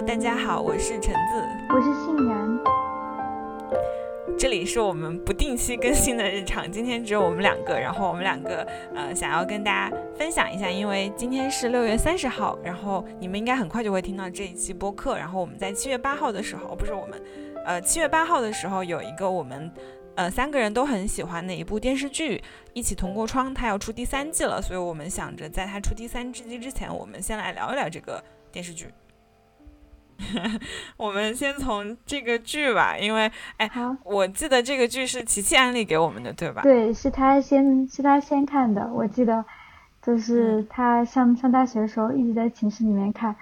[0.00, 2.58] Hello，大家好，我是橙子，我是杏然，
[4.38, 17.22] 这里是我们不定期更新的日常，今天只有我们两个，然后我们两个呃想要跟大家分享一下，因为今天是六月三十号，然后你们应该很快就会听到这一期播客，然后我们在七月八号的时候，不是我们，
[17.66, 19.70] 呃七月八号的时候有一个我们。
[20.16, 22.36] 呃，三个人都很喜欢的一部电视剧
[22.74, 28.86] 《一起同过窗》，它要出第三季了，所以我们想着在它出第三季之前，我们先来聊一聊这个电视剧。
[30.96, 33.70] 我们先从这个剧吧，因为哎，
[34.04, 36.62] 我记得这个剧是琪琪安利给我们的，对吧？
[36.62, 38.90] 对，是他先是他先看的。
[38.92, 39.44] 我记得
[40.02, 43.34] 就是他上上大学的时候一直在寝室里面看，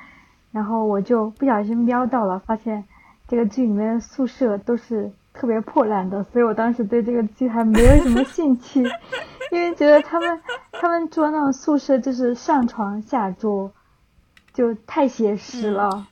[0.53, 2.85] 然后我就不小心瞄到了，发现
[3.27, 5.11] 这个剧里面的宿舍都是。
[5.35, 8.83] 特别破烂的，所以我当时对这个剧还没有什么兴趣，
[9.53, 10.41] 因为觉得他们
[10.73, 13.71] 他们住那种宿舍就是上床下桌，
[14.53, 16.09] 就太写实了。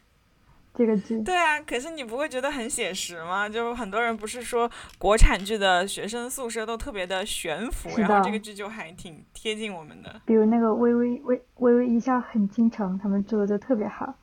[0.77, 1.23] 这个剧。
[1.23, 3.49] 对啊，可是你不会觉得很写实吗？
[3.49, 10.21] 就是很多人不是说国产剧的学生宿舍都特别的悬浮，然后这个剧就还挺贴近我们的。
[10.25, 14.15] 比如那个微微微微微一笑很倾城，他们做的就特别好。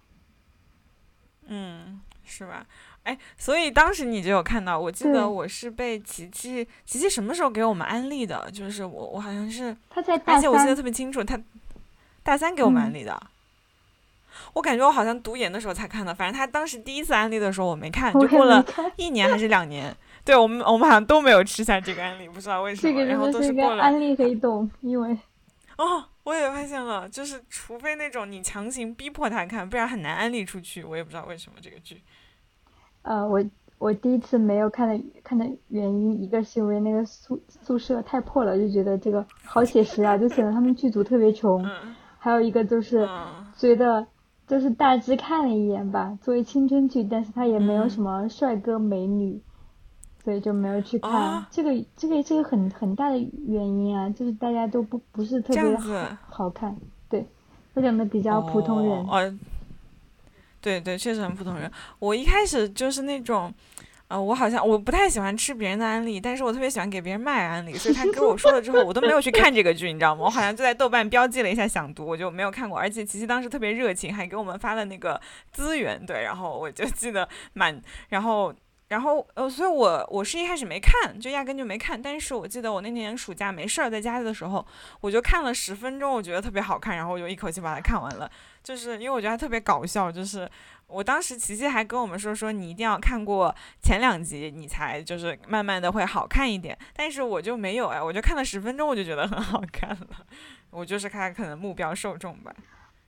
[1.48, 2.66] 嗯，是吧？
[3.04, 8.50] 哎，所以当时你就有看到，我记得我是被琪琪，琪琪什么时候给我们安利的？
[8.52, 11.38] 就是我，我好像是，他在而且我记得特别清楚，他
[12.24, 13.22] 大三给我们安利的。
[14.54, 18.64] 我感觉我好像读研的时候才看的，反正他当时第一次安利的时候我没看，就过了
[18.96, 19.96] 一年还是两年。
[20.26, 23.04] 对我们，我们好像都没有吃下这个安利，不知道为什么。
[23.04, 23.84] 然后都是过了。
[23.84, 25.12] 安利黑洞，因为
[25.78, 30.84] 哦，我也发现了，就是除非那种你强行逼迫他看，不然很难安利出去。
[30.84, 32.02] 我也不知道为什么这个剧。
[33.02, 33.44] 呃，我
[33.80, 41.68] 我第一次没有看的看的原因，一个是因为那个宿宿舍太破了，就觉得这个好写实啊，就显得他们剧组特别穷。
[42.18, 43.06] 还有一个就是
[43.58, 44.08] 觉得
[44.48, 49.40] 就是大致看了一眼吧，作为青春剧，但是它也没有什么帅哥美女，
[50.24, 51.46] 所以就没有去看。
[51.50, 53.18] 这个这个这个很很大的
[53.48, 56.76] 原因啊，就是大家都不不是特别好好看，
[57.10, 57.26] 对，
[57.74, 59.40] 非常的比较普通人。
[60.62, 61.70] 对对，确实很普通人。
[62.00, 63.54] 我一开始就是那种，
[64.14, 67.74] 呃，我好像我不太喜欢吃别人的安利，但是我特别喜欢给别人卖安利。
[67.74, 70.26] 所以他跟我说了之后，我都没有去看这个剧，你知道吗？
[70.26, 72.78] 我好像就在豆瓣标记了一下想读，我就没有看过。
[72.78, 75.20] 而且琪琪当时特别热情，还给我们发了那个
[75.52, 78.54] 资源，对，然后我就记得蛮，然后。
[78.94, 82.00] 然后呃，所以我我是一开始没看，就压根就没看。
[82.00, 84.64] 但是我记得我那年暑假没事儿在家里的时候，
[85.02, 88.30] 我就看了十分钟，我觉得特别好看，然后我就一口气把它看完了。
[88.64, 90.48] 就是因为我觉得它特别搞笑，就是
[90.86, 96.78] 我当时琪琪还跟我们说说，你一定要看过前两集，你才就是慢慢的会好看一点。
[96.96, 100.08] 但是我就没有哎，我就看了十分钟，我就觉得很好看了。
[100.70, 102.54] 我就是看可能目标受众吧。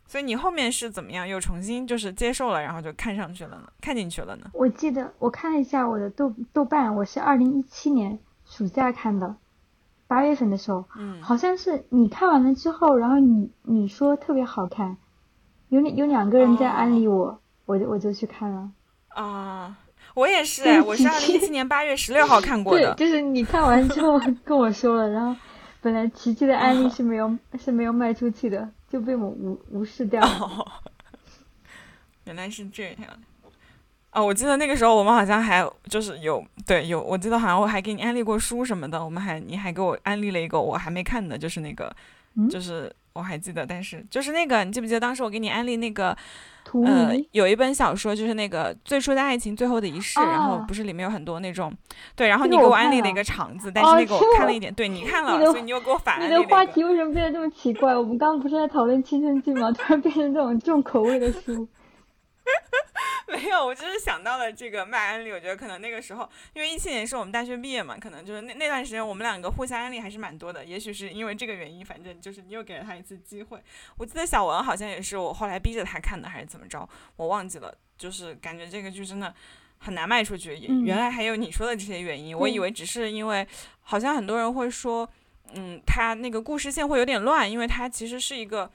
[0.08, 3.64] 所以你后面是怎么样又重新就是接受了，然后就看上去了呢？
[3.82, 4.50] 看进去了呢？
[4.54, 9.36] 我记得我看了一下我的豆豆瓣，我是二零一七年暑假看的，
[10.08, 14.96] 八月份的时候，嗯，好像是你看完了之后，然后你你说特别好看，
[15.70, 18.70] 有两有两个人在安利我，我就我就去看了。
[19.10, 19.76] 啊，
[20.14, 22.94] 我也是，我是二零一七年八月十六号看过的。
[22.94, 25.36] 对，就是你看完之后跟我说了，然后
[25.82, 28.70] 本来琪琪的安利是没有是没有卖出去的。
[28.96, 30.82] 就被我无无视掉了。
[32.24, 33.20] 原来是这样。
[34.14, 39.04] 哦，我记得那个时候我们好像还就是有对有，我记得好像我还给你安利过书什么的。
[39.04, 41.94] 我们还你还给我安利了一个我还没看的，就是那个，
[42.50, 46.16] 就是我还记得，但是就是那个，你记不记得当时我给你安利那个？
[46.84, 51.72] 呃，有一本小说，就是那个《最初的爱情最后的仪式》，然后不是里面有很多那种，
[52.16, 56.26] 对，然后你给我安利了一个场子，但是那个我看了一点，对你看了，所以你又给我反了。
[56.26, 57.96] 你的话题为什么变得这么奇怪？
[57.96, 59.72] 我们刚刚不是在讨论青春剧吗？
[59.78, 61.68] 突然变成这种重口味的书。
[63.34, 65.32] 没有，我就是想到了这个卖安利。
[65.32, 70.64] 我觉得可能那个时候，因为一七年是我们大学毕业嘛，可能就是那那段时间，我们两个互相安利还是蛮多的。
[70.64, 73.60] 也许是因为这个原因，反正就是你又给了他一次机会。
[73.98, 77.76] 我记得小文好像也是我后来逼着他看的，还是怎么着，我忘记了。
[77.98, 79.34] 就是感觉这个剧真的
[79.80, 80.56] 很难卖出去。
[80.56, 83.48] 原来还有你说的这些原因，我以为只是因为
[83.82, 85.10] 好像很多人会说，
[85.54, 88.72] 嗯，他那个故事线会有点乱，因为他其实是一个。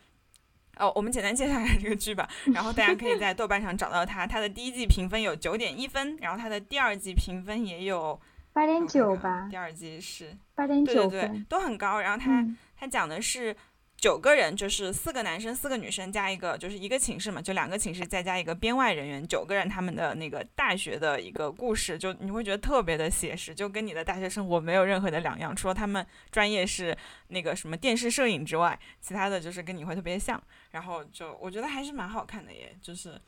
[0.81, 4.27] 哦，我们简单介绍一下这个剧吧，然后大家可以在豆瓣上找到它。
[4.27, 8.19] 它的第一季评分有九点一分，然后它的第二季评分也有
[8.53, 9.47] 八点九吧。
[9.51, 12.01] 第二季是八点九对对对，都很高。
[12.01, 12.45] 然后它
[12.77, 13.55] 它讲的是
[14.01, 26.97] 九个人，就是四个男生、四个女生加一个，就是一个寝室嘛，就两个寝室再加一个编外人员，九个人他们的那个大学的一个故事，就你会觉得特别的写实，就跟你的大学生活没有任何的两样，除了他们专业是
[27.29, 30.43] 那个什么电视摄影之外，其他的就是跟你会特别像。
[30.71, 33.21] 然后就我觉得还是蛮好看的耶，就是，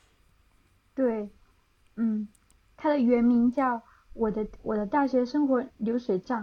[0.95, 1.29] 对，
[1.97, 2.27] 嗯，
[2.75, 3.75] 它的原名叫
[4.13, 6.41] 《我的我的大学生活流水账》，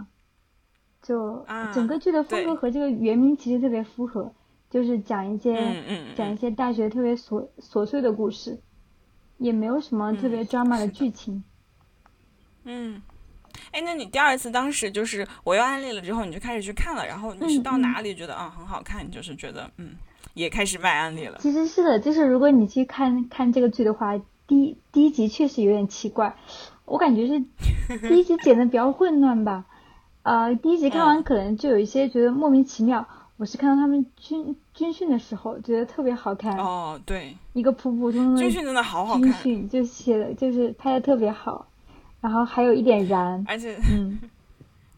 [1.03, 1.45] 就
[1.75, 4.33] 整个剧的风格和这个原名其实特别符合，
[4.71, 5.83] 就是讲一些
[6.17, 8.61] 讲一些大学特别琐琐碎的故事，
[9.39, 11.43] 也没有什么特别 drama 的剧情。
[12.65, 13.03] 嗯，
[13.73, 19.97] 哎，那你第二次当时就是我又安利了之后，你就开始去看了，然后你是到哪里觉得啊很好看，就是觉得嗯。
[20.35, 21.39] 也开始卖安利了。
[21.41, 24.17] 其实是的，就是如果你去看看这个剧的话，
[24.47, 26.37] 第第一集确实有点奇怪，
[26.85, 27.41] 我感觉是
[28.09, 29.67] 第一集剪的比较混乱吧。
[30.23, 33.07] 呃，第一集看完可能就有一些觉得莫名其妙。
[33.37, 36.59] 我是看到他们军军训的时候，觉得特别好看。
[36.59, 41.67] 哦，对，一个普普通通的军训真的好好看，军训就写的就是拍的特别好，
[42.21, 44.19] 然后还有一点燃，而且嗯。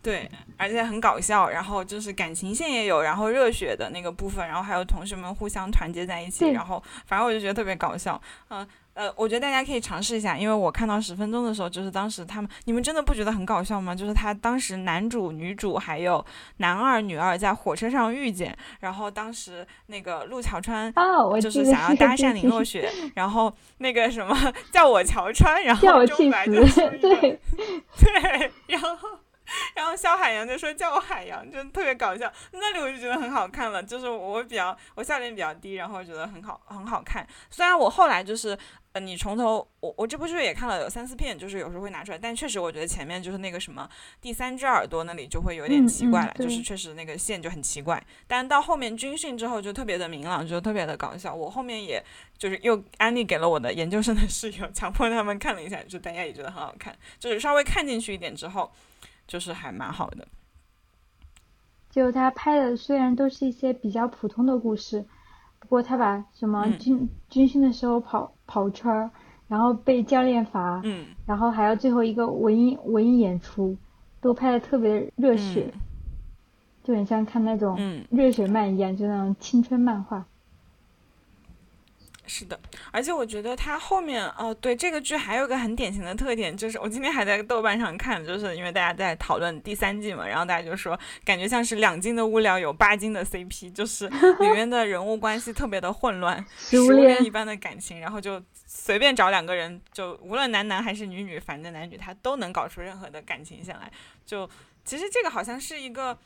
[0.03, 8.21] 对，而且很搞笑，然后就是感情线也有，然后热血的那个部分，然后还有同学们互相团结在一起，然后反正我就觉得特别搞笑。
[8.49, 13.95] 嗯呃，我觉得大家可以尝试一下，因为我看到十分钟的时候，就是当时他们，你们真的不觉得很搞笑吗？
[13.95, 16.23] 就是他当时男主、女主还有
[16.59, 20.93] 男二、女二在火车上遇见，然后当时那个陆桥川
[21.41, 24.37] 就是想要搭讪林若雪，然后那个什么
[24.71, 26.53] 叫我桥川，然后中白就
[27.01, 27.41] 对
[27.97, 28.99] 对，然后。
[29.75, 32.33] 然后肖海洋就说叫我海洋，就特别搞笑。
[32.53, 37.27] 那里我就觉得很好看了，就是我比较我笑点比较低，然后觉得很好很好看。
[37.51, 38.57] 虽然我后来就是
[38.93, 43.89] 呃，你从头我我这部剧也看了有三四遍，就是有时候会拿出来，但确实我觉得前面就是那个什么
[44.21, 48.03] 第三只耳朵那里就会有点奇怪了，就是确实那个线就很奇怪。
[48.27, 51.35] 但到后面军训之后就特别的明朗，就特别的搞笑。
[51.35, 52.03] 我后面也
[52.37, 58.71] 就是又安利给了我的研究生的室友，强迫他们看了一下，就大家也觉得很好看，就是稍微看进去一点之后。
[59.33, 60.29] 就是还蛮好的，
[61.89, 65.07] 就他拍的虽然都是一些比较普通的故事，
[65.59, 69.11] 不过他把什么军军训的时候跑跑圈儿，
[69.49, 73.75] 然后被教练罚，嗯，然后还有最后一个文艺文艺演出，
[74.21, 75.73] 都拍的特别热血，
[76.85, 77.79] 就很像看那种
[78.11, 80.27] 热血漫一样，就那种青春漫画。
[82.25, 82.59] 是的，
[82.91, 103.91] 而且我觉得它后面哦，对这个剧还有个很典型的特点，就是我今天还在豆瓣上看，就是因为大家在讨论第三季嘛，然后大家就说感觉像是两斤的物料有八斤的 CP，就是里面的人物关系特别的混乱，食物链一般的感情，然后就随便找两个人，就无论男男还是女女，反正男女他都能搞出任何的感情线来。
[104.25, 104.49] 就
[104.85, 106.17] 其实这个好像是一个。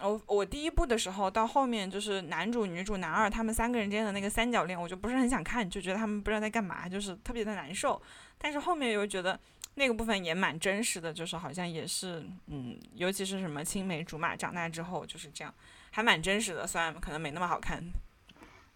[0.00, 8.00] 我我第一部的时候到后面就是男主女主男二他们三个人之间的那个三角恋，我就不是很想看，就觉得他们不知道在干嘛，就是特别的难受。
[8.36, 9.38] 但是后面又觉得
[9.76, 15.54] 那个部分也蛮真实的，就是好像也是嗯，尤其是什么青梅竹马长大之后就是这样，
[15.90, 16.66] 还蛮真实的。
[16.66, 17.82] 虽然可能没那么好看。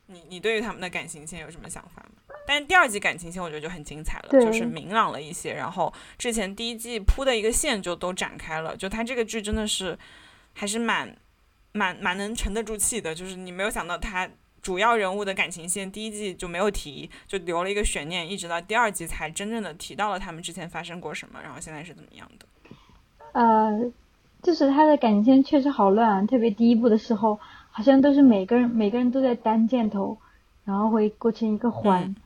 [0.06, 2.34] 你你对于他们的感情线有什么想法吗？
[2.46, 9.98] 但是第二季感情线我觉得就很精彩了，就是明朗了一些，然后之前第一季铺的一个线就都展开了，就他这个剧真的是。
[10.58, 11.16] 还是蛮，
[11.70, 14.28] 蛮蛮能沉得住气的，就是你没有想到他
[14.60, 22.46] 主要人物的感情线第一季就没有提，就留了一个悬念，一直到第二季才真正的提到了他们之前发生过什么，然后现在是怎么样的？
[23.34, 23.92] 呃，
[24.42, 27.38] 就是他的感情线确实好乱，特别第一部的时候，
[27.70, 30.18] 好像都是每个人每个人都在单箭头，
[30.64, 32.16] 然后会构成一个环。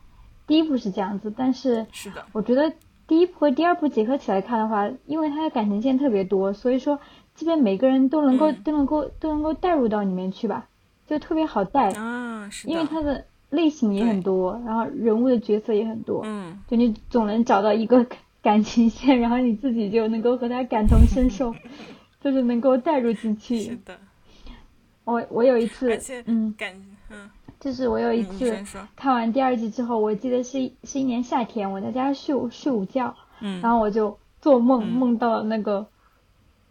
[0.47, 2.73] 第一部是这样子，但是是的，我觉得
[3.07, 6.99] 第一部和第二部结合起来看的话，因为他的感情线特别多，所以说。
[7.43, 10.69] 基本每个人都能够都能够都能够带入到里面去吧，
[11.09, 11.91] 就特别好带。
[11.95, 18.07] 啊，因为它的类型也很多，然后人物的角色也很多，嗯，就你总能找到一个
[18.43, 21.53] 感情线， 然后你自己就能够和他感同身受，
[22.23, 23.59] 就是能够带入进去。
[23.59, 23.99] 是的，
[25.03, 26.73] 我我有一次，嗯，感
[27.11, 28.57] 嗯，就是我有一次
[28.95, 35.85] 看完第二季之后，我记得是是一年夏天，我在家睡睡午觉，嗯，然后我就做梦梦到了那个。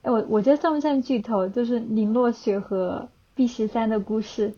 [0.04, 1.48] 哎，我我这算不算剧透？
[1.48, 4.54] 就是林落雪和 B 十三的故事，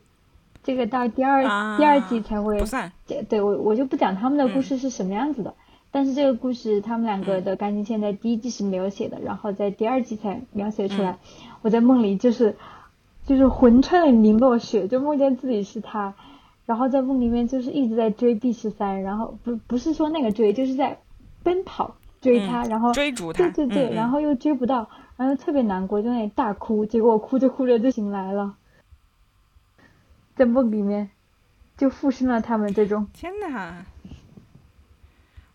[0.64, 1.44] 这个到第二
[1.78, 2.60] 第二季才会。
[2.60, 2.92] 不算。
[3.08, 5.54] 对，我我就不讲他们的故事是什么样子的。
[5.92, 11.20] 但是这个故事，他们两个的感情线在第一季是没有写的，然后在第二季才描写出来。
[11.62, 12.56] 我在梦里就是
[13.26, 16.16] 就是魂穿了林落雪，就梦见自己是他，
[16.66, 20.98] 然后在梦里面就是一直在追 B 十三，然后不不是说那个追，就是在
[21.44, 24.90] 奔跑追他，然后追逐他，对对对，然后又追不到。
[25.16, 28.56] 然后特别难过，就那里大哭，结果我哭着哭着就醒来了，
[30.36, 31.10] 在梦里面
[31.78, 33.08] 就附身了他们这种。
[33.14, 33.86] 天哪！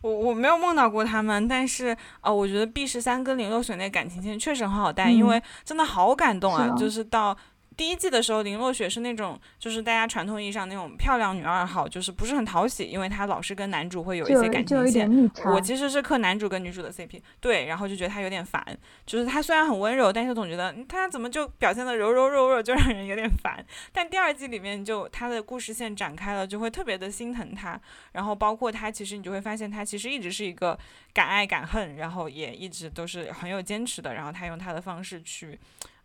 [0.01, 6.73] 我我没有梦到过他们，但是呃，我觉得 B 十三跟林若雪那感情线确实很好带，因为真的好感动啊！
[6.77, 7.37] 就是到
[7.79, 15.09] 第一季的时候，林落雪是那种就是大家传统意义上那种漂亮女二号，就是不是很讨喜，因为她老是跟男主会有一些感情线。
[15.45, 18.61] 我其实是磕男主跟女主的 CP，对，然后就觉得她有点烦，
[19.07, 23.65] 就是她虽然很温柔，但是总觉得她怎么就表现的柔柔弱弱，就让人有点烦。
[23.93, 27.81] 但第二季里面就她的故事线展开了，就会特别的心疼她。
[28.11, 30.77] 然后包括她，其实你就会发现她其实一直是一个
[31.15, 34.15] 敢爱敢恨，然后也一直都是很有坚持的。
[34.15, 35.57] 然后她用她的方式去，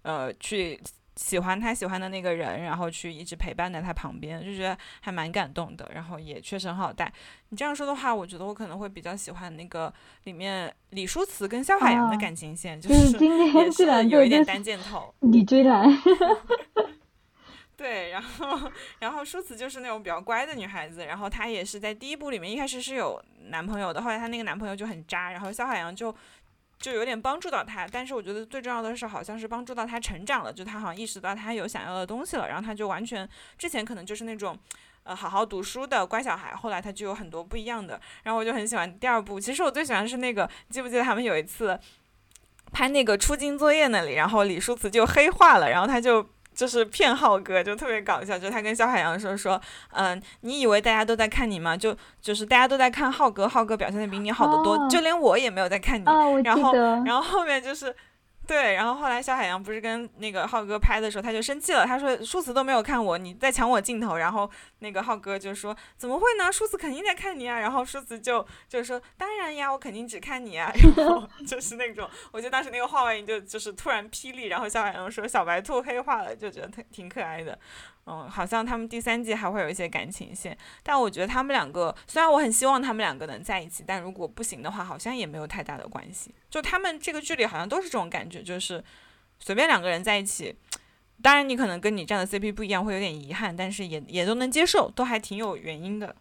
[0.04, 0.80] 呃，去。
[1.16, 5.90] 喜欢他喜欢的那个人，然后去一直陪伴在他旁边，就觉得还蛮感动的。
[5.94, 7.12] 然后也确实很好带。
[7.50, 9.94] 你这样说的话，我觉得我可能会比较喜欢那个
[10.24, 15.14] 里面李书慈跟肖海洋的感情线，就是也是有一点单箭头。
[15.20, 15.88] 李追兰。
[17.78, 26.16] 对，然后然后书慈就是那种比较乖的女孩子，然后她也是在第一部里面一开始是有男朋友的，后来她那个男朋友就很渣，然后肖海洋就。
[26.84, 34.54] 就有点帮助到他，但是我觉得最重要的是，好像是帮助到他成长了，就他好像意识到他有想要的东西了，然后他就完全之前可能就是那种，
[35.04, 39.40] 呃，好好读书的乖小孩，后来他就有很多不一样的，然后我就很喜欢第二部。
[39.40, 41.80] 其实我最喜欢是那个，记不记得他们有一次
[42.74, 46.28] 拍那个出镜作业那里，然后李书慈就黑化了，然后他就。
[46.54, 48.38] 就是骗浩哥，就特别搞笑。
[48.38, 49.60] 就他跟肖海洋说说，
[49.92, 51.76] 嗯，你以为大家都在看你吗？
[51.76, 56.06] 就就是大家都在看浩哥，浩哥表现的比你好得多，就连我也没有在看你。
[56.44, 56.74] 然后，
[57.06, 57.96] 然后后面就是。
[58.46, 64.18] 对，然后后来肖海洋不是跟那个浩哥拍的时候，他就生气了，他说舒子都没有看我，你在抢我镜头。
[64.18, 66.52] 然后那个浩哥就说怎么会呢？
[66.52, 67.58] 舒子肯定在看你啊。
[67.60, 70.72] 然后舒子就就说当然呀，我肯定只看你啊。
[70.98, 74.48] 然后就是那种，我觉得当时那个画外音就就是突然霹雳。
[74.48, 77.58] 然后肖海洋说小白兔黑化了，就觉得挺挺可爱的。
[78.06, 86.36] 嗯，好像他们第三季还会有一些感情线，但我觉得他们两个虽然我很希望他们两个能在一起，但如果不行的话，好像也没有太大的关系。
[86.50, 88.84] 就他们这个剧里好像都是这种感觉，就是
[89.40, 90.54] 随便两个人在一起，
[91.22, 96.14] 当然你可能跟你站的 CP 不一样，会有点遗憾，但是也也都能接受，都还挺有原因的。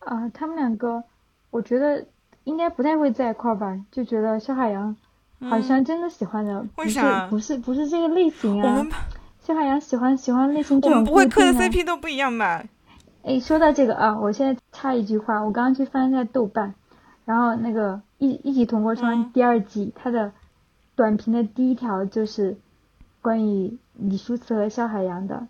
[0.00, 1.04] 啊，他们两个，
[1.50, 2.04] 我觉得
[2.42, 3.78] 应该不太会在一块儿吧？
[3.92, 4.94] 就觉得肖海洋
[5.48, 7.28] 好像真的喜欢的，为啥？
[7.28, 8.84] 不是不是这个类型啊。
[9.46, 12.64] 肖海洋喜欢喜欢类型这种我们不会磕的 CP 都不一样吧？
[13.22, 16.74] 哎，说到这个啊，我现在插一句话，我刚刚去翻一下豆瓣，
[17.26, 20.32] 然后那个一一起同过窗第二季，它的
[20.96, 22.56] 短评的第一条就是
[23.20, 25.46] 关于李舒慈和肖海洋的。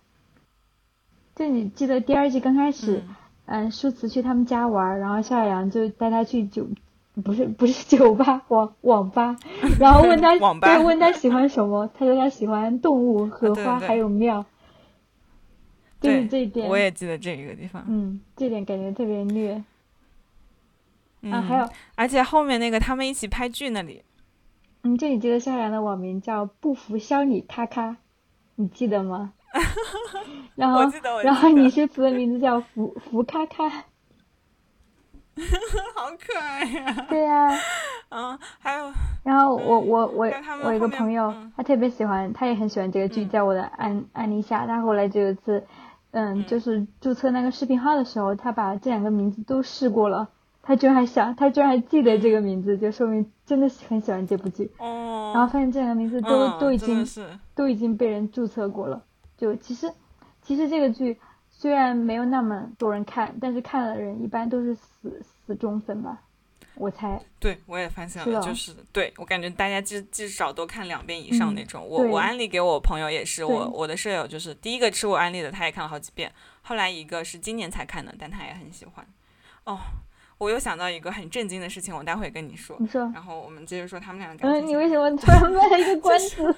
[1.36, 3.02] 就你记得第二季刚开始，
[3.46, 6.66] 嗯，舒慈去他们家玩，然后肖海洋就带他去酒。
[7.22, 9.36] 不是不是酒吧 网网吧，
[9.78, 14.44] 然后问他对问他喜欢什么， 他说他喜欢动物、荷花还有庙，
[16.00, 16.68] 就是这一点。
[16.68, 17.84] 我也记得这一个地方。
[17.88, 19.62] 嗯，这点感觉特别虐。
[21.30, 24.02] 啊，还有，而且后面那个他们一起拍剧那里，
[24.82, 27.96] 嗯，这里记得萧然的网名叫不服肖你咔咔，
[28.56, 29.32] 你记得吗？
[30.56, 30.82] 然后
[31.22, 33.84] 然后你是词的名字叫福福咔咔。
[35.96, 37.06] 好可爱呀！
[37.08, 37.48] 对呀，
[38.10, 38.92] 嗯，还有，
[39.24, 40.30] 然后我我我
[40.62, 45.64] 我一个朋友，他特别喜欢，他也很喜欢这个剧，在我的安安利下，他后来就有一次，
[46.12, 50.28] 嗯，就是注册那个视频号的时候，他把这两个名字都试过了，
[50.62, 54.70] 他居然还想，他居然还记得这个名字，就说明真的很喜欢这部剧。
[54.78, 55.32] 哦。
[55.34, 57.04] 然后发现这两个名字都都已经
[57.56, 59.02] 都已经被人注册过了，
[59.36, 59.90] 就其实
[60.42, 61.18] 其实这个剧。
[61.64, 66.20] 虽然没有那么多人看，但是看的人一般都是死死忠粉吧，
[66.74, 67.18] 我猜。
[67.40, 71.82] 对，我也发现了，就是对我感觉大家至至少都看两遍以上那种。
[71.88, 76.30] 我我安利给我朋友也是，我我的舍友就是第一个吃我安利的，他也看了好几遍。
[76.60, 79.06] 后来一个是今年才看的，但他也很喜欢。
[79.64, 79.78] 哦。
[80.38, 82.76] 我又想到一个很震惊的事情，我待会跟你说。
[82.80, 83.02] 你说。
[83.14, 84.48] 然后我们接着说他们两个。
[84.48, 86.36] 嗯，你为什么 突然卖了一个关子？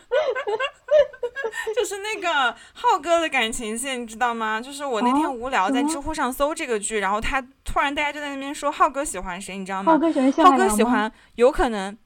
[1.77, 4.61] 就是那个浩哥的感情线，你知道吗？
[4.61, 9.93] 就是我那天无聊在知乎上搜这个剧，然后他突然大家就在那边说浩哥喜欢谁，你知道吗？
[9.93, 11.97] 浩哥喜欢浩哥喜欢，有可能。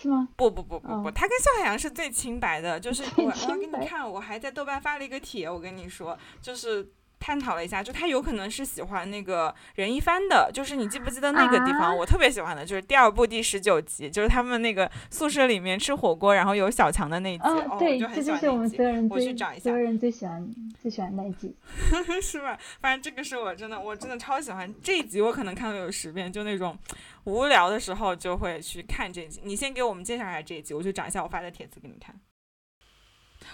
[0.00, 0.28] 是吗？
[0.36, 6.92] 不不不不不，他跟肖海洋是最清白的，就是我我要给你看，我还在豆瓣发了一个帖，我跟你说，就是。
[7.22, 11.96] 探讨了一下，就他有可能是喜欢那个任一帆的，就是你记不记得那个地方？
[11.96, 17.44] 我特别喜欢的，就是第二部第十九集，就是他们那个宿舍里面吃火锅，然后有小强的那一集。
[17.44, 21.54] 哦，对，这就是我们所有人最所有人最喜欢最喜欢那一集，
[22.20, 22.58] 是吧？
[22.80, 26.76] 反正这个是我真的，我真的超喜欢这一集，我可能看了有十遍，就那种
[27.24, 29.40] 无聊的时候就会去看这一集。
[29.44, 32.14] 你先给我们介绍一下这一集，我去找一下我发的帖子给你看。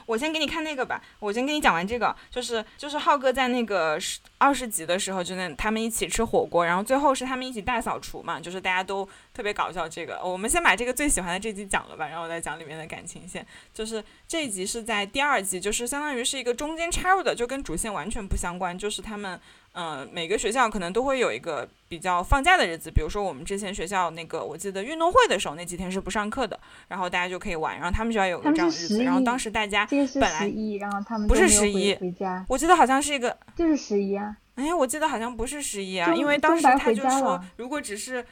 [0.07, 3.99] 我先给你看那个吧，我先给你讲完这个，就是就是浩哥在那个
[4.39, 9.89] 二十集的时候，就那他们一起吃火锅，然后最后是他们一起大扫除嘛，就是大家都特别搞笑。
[9.89, 13.47] 这个我们先把这个最喜欢的这集讲了吧，然后我再讲里面的感情线。
[13.73, 19.41] 就是这一集是在第二季，就是相当于是一个中间插入的，就跟主线完全不相关，就是他们。
[19.73, 26.59] 嗯，每个学校可能都会有一个比较放假的日子，比如说我们之前学校那个，我记得运动会的时候那几天是不上课的，
[26.89, 27.77] 然后大家就可以玩。
[27.77, 34.37] 然后他们学校有个这样的日子，然后当时大家本来十一，然后他们不是十一回家，我记得好像是一个就是十一啊。
[34.57, 38.25] 哎，我记得好像不是十一啊，因为当时他就说，如果只是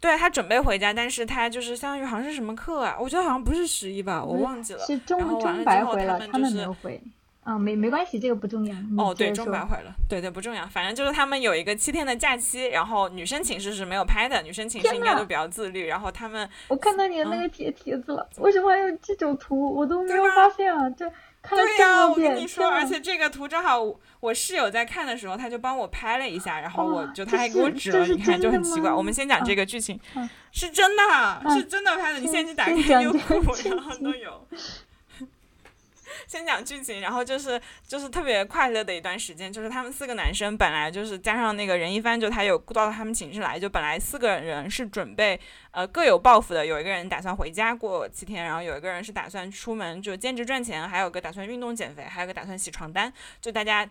[0.00, 4.80] 对他准备回家，但是他就是相当于好像是什么课啊，我觉得好像不是十一吧，我忘记了。
[4.86, 6.98] 是中中白回了，他们没有回。
[7.46, 8.74] 啊，没没关系，这个不重要。
[8.98, 10.66] 哦，对，中白回了，对对，不重要。
[10.66, 15.86] 反正就是他们有一个七天的假期，然后女生寝室是没有拍的，女生寝室应该都比较自律。
[15.86, 19.72] 然后他们，我看到你的那个帖帖子了，为什么还有这种图？
[19.76, 20.90] 我都没有发现啊！
[20.90, 21.08] 这
[21.40, 23.80] 看了这么遍，我跟你说，而且这个图正好
[24.18, 28.90] 我室友在看的时候，他就帮我拍了一下，然后我就他还给我指了，你看就很奇怪。
[28.90, 30.00] 我们先讲这个剧情，
[30.50, 32.18] 是真的，是真的拍的。
[32.18, 33.34] 你现在去打开优酷，
[33.68, 34.48] 然后都有。
[36.26, 45.38] 先讲剧情，然后就是就是特别快乐的一段时间，就是他们四个男生本来就是加上那个任一帆，就他有到他们寝室来，就本来四个人是准备
[45.70, 53.88] 呃各有抱负的，有一个人打算回家过七天，然后有一个人是打算出门就兼职赚钱，还有个打算运动减肥，还有个打算洗床单，就大家。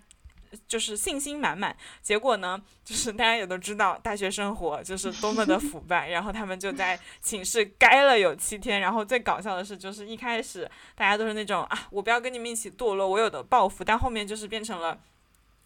[0.67, 14.99] 就是信心满满，结果呢，就是大家也都知道大学生活就是多么的腐败，然后他们就在寝室待了有七天，然后最搞笑的是，就是一开始大家都是那种啊，我不要跟你们一起堕落，我有的报复，但后面就是变成了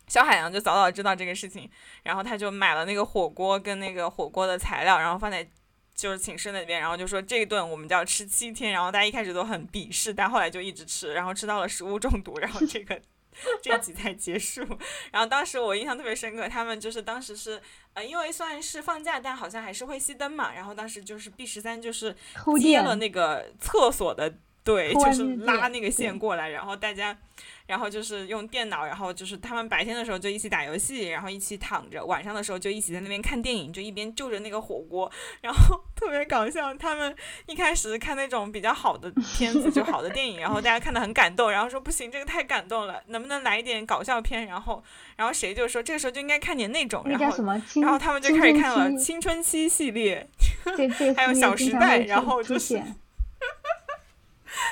[0.07, 1.69] 小海洋就早早知道这个事情，
[2.03, 5.47] 然后他就买了那个火锅跟那个火锅的材料，然后放在
[5.93, 12.99] 就是寝室那边，然后就说这一顿我们就要吃七天，然后大家一开始都很鄙视，但后来就一直吃，然后吃到了食物中毒，然后这个。
[13.61, 14.65] 这集才结束，
[15.11, 17.61] 然后当时我印象特别深刻，他们就是当时是
[17.93, 22.15] 呃，因为算是放假，但好像还是会熄灯嘛，然后当时就是 B 十三就是
[22.59, 27.17] 接了那个厕所的，对，就是拉那个线过来，然后大家。
[27.69, 35.09] 然后就是用电脑，然后就是他们白天的时候就一起打游戏，然后一起躺着，晚上的时候就一起在那边看电影，就一边就着那个火锅，
[35.41, 36.73] 然后 特别搞笑。
[36.73, 44.47] 他们一开始看那种比较好的片子，就好的电影，然后大家看的很感动，然后说不行，这个太感动了，能不能来一点搞笑片？
[44.47, 44.83] 然后，
[45.15, 47.37] 然后谁就说这个时候就应该看点那种，然后
[47.83, 50.27] 然后他们就开始看了青春期系列，
[51.15, 52.81] 还有小时代，然后就是。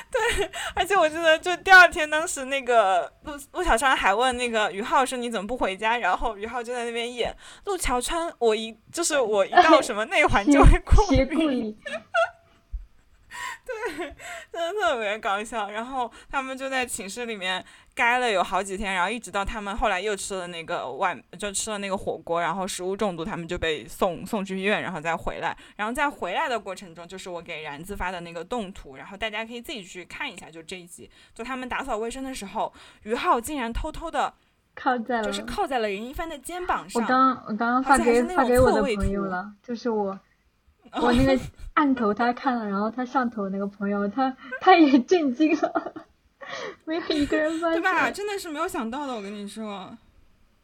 [0.38, 11.78] 对，而且我记得就第二天，当时那个陆陆小川还问那个于浩说你怎么不回家，然后于浩就在那边演陆桥川，我一就是我一到什么内环就会过敏。
[13.68, 14.14] 对，
[14.50, 15.68] 真的特别搞笑。
[15.70, 17.62] 然后他们就在寝室里面
[18.04, 25.56] 待了有好几天，然后一直到他们后来又吃了那个外，就吃了那个火锅，然后食物中毒，他们就被送送去医院，然后再回来。
[25.76, 30.50] 然后在回来的过程中，就是我给然子发的那个动图，然后大家可以自己去看一下。
[30.50, 34.32] 就这一集，就他们打扫卫生的时候，于浩竟然偷偷的
[34.74, 37.02] 靠在了，就是靠在了任一帆的肩膀上。
[37.02, 40.18] 我刚我刚刚发给发给我的朋友了，就是我。
[41.02, 41.38] 我那个
[41.74, 45.92] 案头他看了，然后他上头那个朋友他他也震惊了，
[46.84, 47.80] 没有一个人发现。
[47.80, 48.10] 对吧？
[48.10, 49.96] 真的是没有想到的，我跟你说。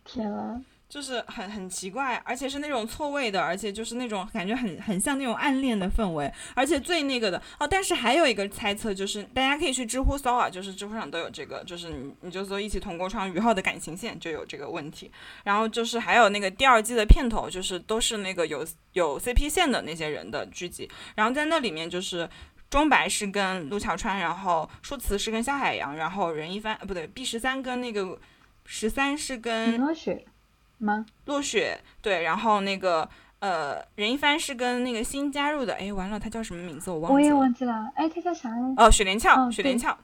[0.05, 0.61] 天啊！
[0.87, 7.67] 就是很很奇怪，而且是那种错位的，而且就是那种感觉很很像那种暗恋的氛围，而且最那个的哦。
[7.67, 15.11] 但是还有一个猜测，就是大家可以去知乎搜啊，就是知乎上都有这个，就是你你就搜一起同过窗于浩的感情线就有这个问题。
[15.43, 20.89] 然后就是还有那个第二季的片头，就是都是那个有有 CP 线的那些人的剧集。
[21.17, 22.29] 然后在那里面就是
[22.75, 28.19] 钟白是跟陆桥川，然后舒慈是跟肖海洋，然后任一帆呃不对 B 十三跟那个
[28.65, 30.25] 十三是跟落雪。
[30.79, 31.07] 吗？
[31.27, 33.09] 落雪对，然后那个
[33.39, 36.91] 呃，任一帆是跟那个新加入的，哎，完了，他叫什么名字？
[36.91, 37.15] 我忘记了。
[37.15, 38.75] 我也忘记了，哎，他叫啥来？
[38.77, 39.97] 哦，雪莲翘，雪莲翘，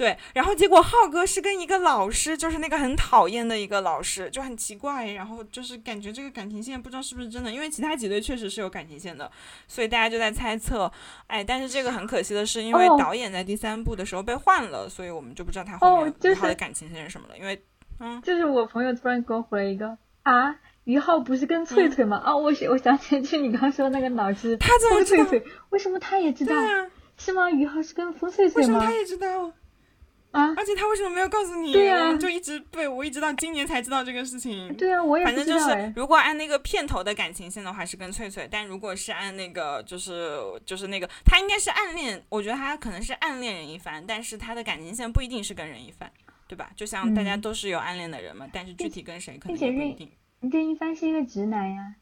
[0.00, 0.16] 对。
[0.32, 5.12] 然后结果浩哥是跟一个老师，就是那个很讨厌的一个老师，就很奇怪。
[5.12, 9.30] 然后就是感觉这个感情线不知道是不是真的，因为其他几对确实是有感情线的，
[9.68, 10.90] 所以大家就在猜测。
[11.26, 17.36] 哎，但是这个很可惜的是，因为导演在第三部的时候被换了，所以我们就不知道他后面他的感情线是什么了。
[17.36, 17.62] 因为
[17.98, 19.98] 嗯，就是我朋友突然给我回了一个。
[20.22, 22.16] 啊，于浩不是跟翠翠吗？
[22.18, 25.42] 啊，我我想起来，就你刚说那个老师，他怎么翠翠？
[25.70, 26.54] 为什么他也知道？
[27.16, 27.50] 是吗？
[27.50, 28.68] 于浩是跟风翠翠吗？
[28.68, 29.52] 为什么他也知道？
[30.32, 31.72] 啊，而且他为什么没有告诉你？
[31.72, 34.72] 对啊就一直对我一直到今年才知道这个事情。
[34.76, 46.08] 对啊，我也反正就是如果按那个片头的感情线的话，是跟翠翠；但如果是按那个，就是就是那个，他应该是暗恋，我觉得他可能是暗恋任一帆，但是他的感情线不一定是跟任一帆，
[46.46, 46.70] 对吧？
[46.76, 50.10] 就像大家嗯都是有暗恋的人嘛，但是具体跟谁可能不一定。
[50.40, 51.96] 任一帆是一个直男呀，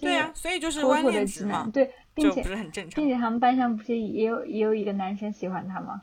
[0.00, 3.08] 对呀、所以就是妥妥弯恋直男，嘛，对，并且就不是很正常并。
[3.08, 6.02] 且他们班上不是也有也有一个男生喜欢他吗？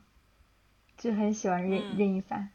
[1.03, 2.47] 就很喜欢任嗯任一凡，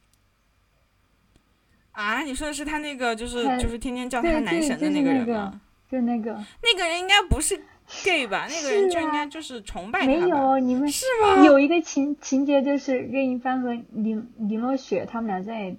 [1.92, 5.60] 啊，你说的是他那个就是他就是天天叫他男神的那个人吗？
[5.90, 6.32] 就那个
[6.62, 7.60] 那个人应该不是
[8.02, 8.46] gay 吧？
[8.48, 10.20] 那个人是就应该啊就是崇拜他没？
[10.20, 11.44] 有你们是吗？
[11.44, 15.76] 有一个情情节就是任一帆和林林若雪他们俩在，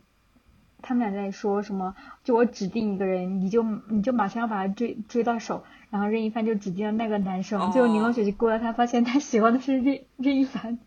[0.83, 1.95] 他们俩在说什么？
[2.23, 5.63] 就我指定一个人，你就你就马上要把他追追到手。
[5.89, 10.77] 然后任一帆就指定了那个男生，结果林若哦雪就过来他，发现他喜欢的是任任一凡，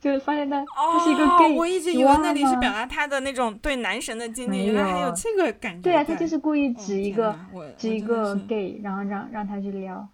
[0.00, 5.82] 就发现他他是一个哦 gay，，我一直以为那里是表达他的那种对男神的坚定，没原来还有有这个感觉。
[5.82, 7.38] 对啊，他就是故意哦指一个、
[7.76, 10.08] 指一个 gay，然后让让他去撩。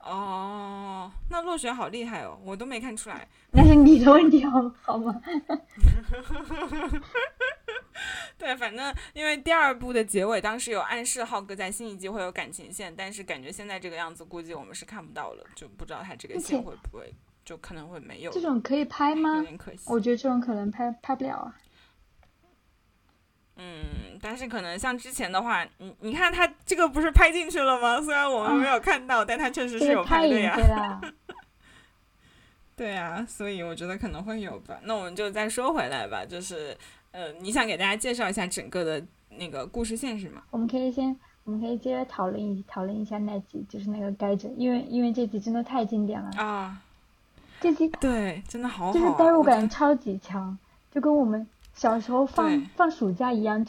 [0.00, 3.26] 哦，那落雪好厉害哦，我都没看出来。
[3.52, 5.20] 那是你的问题好好吗？
[8.38, 17.14] 对，反正因为第二部的结尾当时有暗示浩哥在新一季会有感情线，但是感觉现在这个样子，估计我们是看不到了，就不知道他这个线会不会
[17.50, 19.42] 就可能会没有，这种可以拍吗有？
[19.42, 19.82] 点可惜。
[19.86, 21.56] 我觉得这种可能拍拍不了啊。
[23.56, 28.00] 嗯，但是可能像之前的话，你你看他这个不是拍进去了吗？
[28.00, 31.00] 虽然我们没有看到，但他确实是有拍的呀。
[32.76, 34.78] 对啊，所以我觉得可能会有吧。
[34.84, 36.78] 那我们就再说回来吧，就是
[37.10, 40.44] 呃，你想给大家介绍一下整个的那个故事线是吗？
[40.52, 46.80] 我们可以先，我们可以接着讨论一讨论一下那集，就是那个该着，因为因为这集真的太经典了，啊，
[47.60, 50.58] 这集对，真的好好、啊，就是代入感超级强，
[50.90, 53.66] 就跟我们小时候放放暑假一样。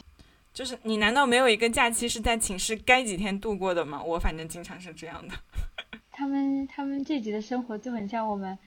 [0.52, 4.02] 就是你难道没有一个假期是在寝室该几天度过的吗？
[4.02, 5.34] 我反正经常是这样的。
[6.10, 8.58] 他们他们这集的生活就很像我们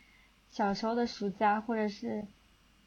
[0.50, 2.26] 小时候的暑假，或者是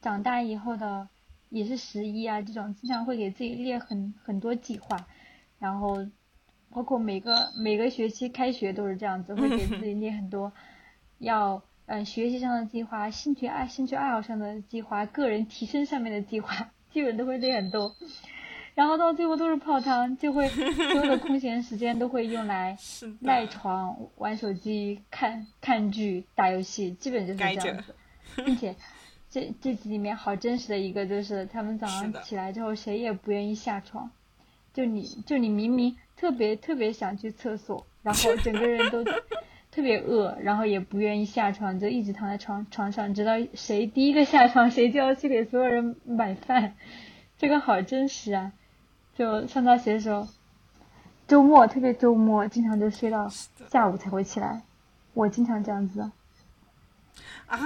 [0.01, 1.09] 长大以后的
[1.48, 4.96] 也是十一啊这种，经常会给自己列很很多计划，
[5.59, 6.07] 然后
[6.70, 10.53] 包括每个每个学期开学都是这样子，会给自己 列很多
[11.18, 17.96] 要嗯学习上的计划、兴趣爱兴趣爱好上的计划、个人提升上面的计划， 基本都会列很多。
[18.74, 20.46] 然后到最后都是泡汤，就会
[20.92, 22.77] 所有的空闲时间都会用来，
[23.20, 27.94] 赖床、玩手机、看看剧、打游戏，基本就是这样子。
[28.44, 28.77] 并且
[29.31, 34.11] 这这集里面好真实的一个就是，他们早上起来之后谁也不愿意下床，
[34.74, 39.03] 就你就你明明特别特别想去厕所，然后整个人都
[39.70, 46.74] 特别饿，然后也不愿意下床，就一直躺在床床上，直到谁第一个下床，谁就要去给所有人买饭。
[47.38, 48.52] 这个好真实啊！
[49.16, 50.26] 就上大学的时候，
[51.26, 53.28] 周末特别周末，经常就睡到
[53.70, 54.62] 下午才会起来。
[55.14, 56.11] 我经常这样子，
[57.46, 57.59] 啊。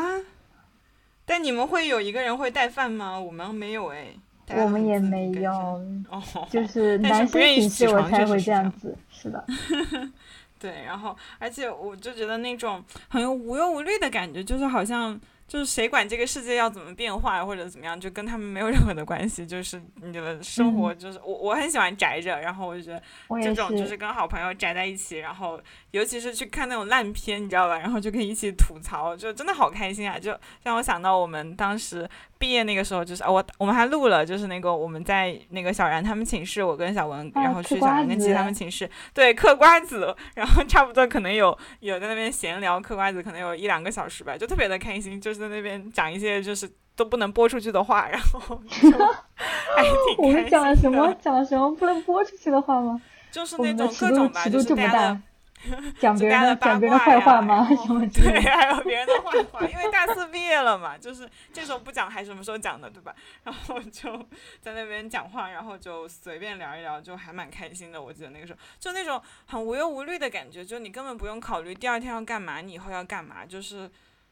[1.25, 3.19] 但你们会有一个人会带饭吗？
[3.19, 4.09] 我们没有哎，
[4.57, 5.51] 我们也没有，
[6.11, 8.95] 哦，就是男生寝室我才会这样子。
[9.09, 9.47] 是的，
[10.63, 19.45] 对，然后而且我就觉得那种很无忧无虑的感觉，就是好像就是谁管这个世界要怎么变化或者怎么样，就跟他们没有任何的关系。
[19.45, 23.03] 就是你的生活，就是、我我很喜欢宅着，然后我就觉得
[23.43, 27.77] 这种就是跟好朋友宅在一起，然后尤其是去看那种烂片，你知道吧？
[27.77, 30.17] 然后就可以一起吐槽，就真的好开心啊！
[30.17, 32.09] 就让我想到我们当时
[32.43, 48.91] 毕业那个时候，就是、啊、我我们还录了，就是那个我们在那个小然他们寝室，我跟小文，啊然后去小然跟其他们寝室，对，嗑瓜子，然后 差不多可能有有在那边闲聊嗑瓜子，可能有一两个小时吧，就特别的开心，就是在那边讲一些就是都不能播出去的话，然后就
[49.77, 51.15] 还挺 我们讲了什么？
[51.21, 53.01] 讲了什么不能播出去的话吗？
[53.31, 55.23] 就是那种各种吧，就是大家的这么大，
[56.01, 57.69] 讲别人的八讲别人的卦呀坏话吗？
[57.69, 63.15] 什么对，还有别人的坏话，因为大四毕业了嘛，就是这时候不讲还什么时候讲的，对吧？
[63.45, 64.19] 然后就
[64.61, 68.01] 在那边讲话，然后就随便聊一聊，就还蛮开心的。
[68.01, 73.91] 我记得那个时候，就那种很无忧无虑的感觉，就你根本不用考虑第二天要干嘛，你以后要干嘛，就是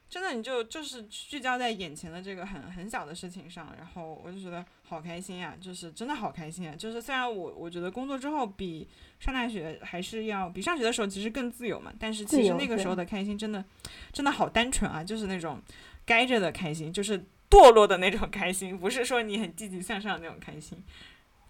[0.08, 6.74] 真的你就就是聚焦在眼前的这个很很小的事情上，然后我就觉得好开心呀，就是真的好开心啊！
[6.76, 8.88] 就是虽然我我觉得工作之后比
[9.20, 13.64] 上大学还是要比上学的时候其实更自由嘛，但是其实那个时候的开心真的
[14.12, 15.62] 真的好单纯啊，就是那种
[16.04, 20.82] 该着的开心，就是堕落的那种开心，不是说你很积极向上的那种开心。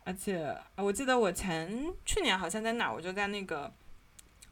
[0.05, 3.73] 而且呃我记得我前去年好像在哪儿，我就在那个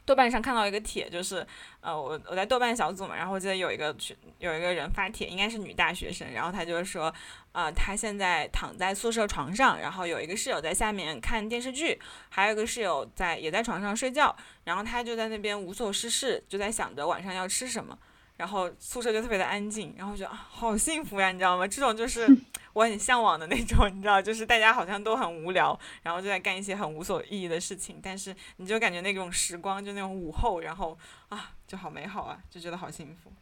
[0.08, 1.46] 豆瓣上看到一个帖，就是
[1.82, 7.14] 呃，我我在豆瓣小组嘛，然后我记得有一个群有一个人发帖，应该是女大学生，然后她就说，
[7.52, 17.98] 啊，她现在躺在宿舍床上，然后有一个室友在下面看电视剧，还有一个室友在也在床上睡觉，然后她就在那边无所事事，就在想着晚上要吃什么。
[18.38, 21.66] 然后宿舍就特别的安静，然后觉得啊，好幸福呀，你知道吗？
[21.66, 22.24] 这种就是
[22.78, 30.96] 我很向往的那种，你知道，就是大家好像都很无聊，然后就在干一些很无所意义的事情，但是你就感觉那种时光，就那种午后，然后
[31.28, 33.32] 啊，就好美好啊，就觉得好幸福。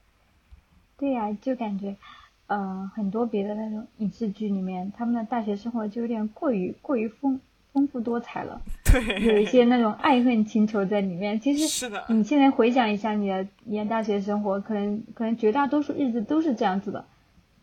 [0.97, 1.95] 对呀，就感觉，
[2.47, 7.39] 呃，很多别的那种影视剧里面，他们的大学生活就有点过于过于丰。
[7.73, 11.39] 丰富多彩了，对，有一些那种爱恨情仇在里面。
[11.39, 12.03] 其实，是的。
[12.09, 17.05] 你现在回想一下你的你的大学生活，可能可能绝大多数日子都是这样子的，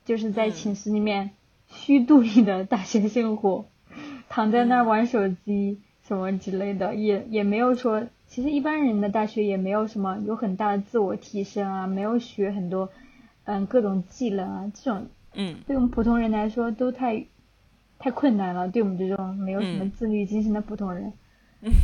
[0.05, 1.31] 就是在寝室里面
[1.73, 3.65] 虚度你的大学生活，
[4.29, 12.89] 躺在那儿玩手机什么之类的，也也没有说，其实一般人的大学也没有什么有很大的自我提升啊，没有学很多
[13.43, 17.25] 嗯各种技能啊，这种嗯，对我们普通人来说都太。
[17.99, 21.13] 太困难了，对我们这种没有什么自律精神的普通人，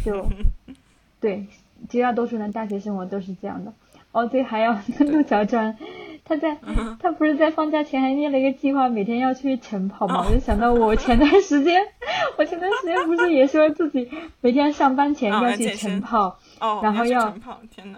[0.03, 0.25] 就
[1.21, 1.47] 对
[1.87, 3.71] 绝大多数人大学生活都是这样的。
[4.11, 5.77] 哦，对，还有 陆小川，
[6.29, 6.55] 他在
[6.99, 10.23] 他不是在放假前还列了一个计划，每天要去晨跑嘛？
[10.25, 11.81] 我就想到我前段时间，
[12.37, 16.37] 我前段时间不是也说自己每天上班前要去晨跑，
[16.83, 17.33] 然后要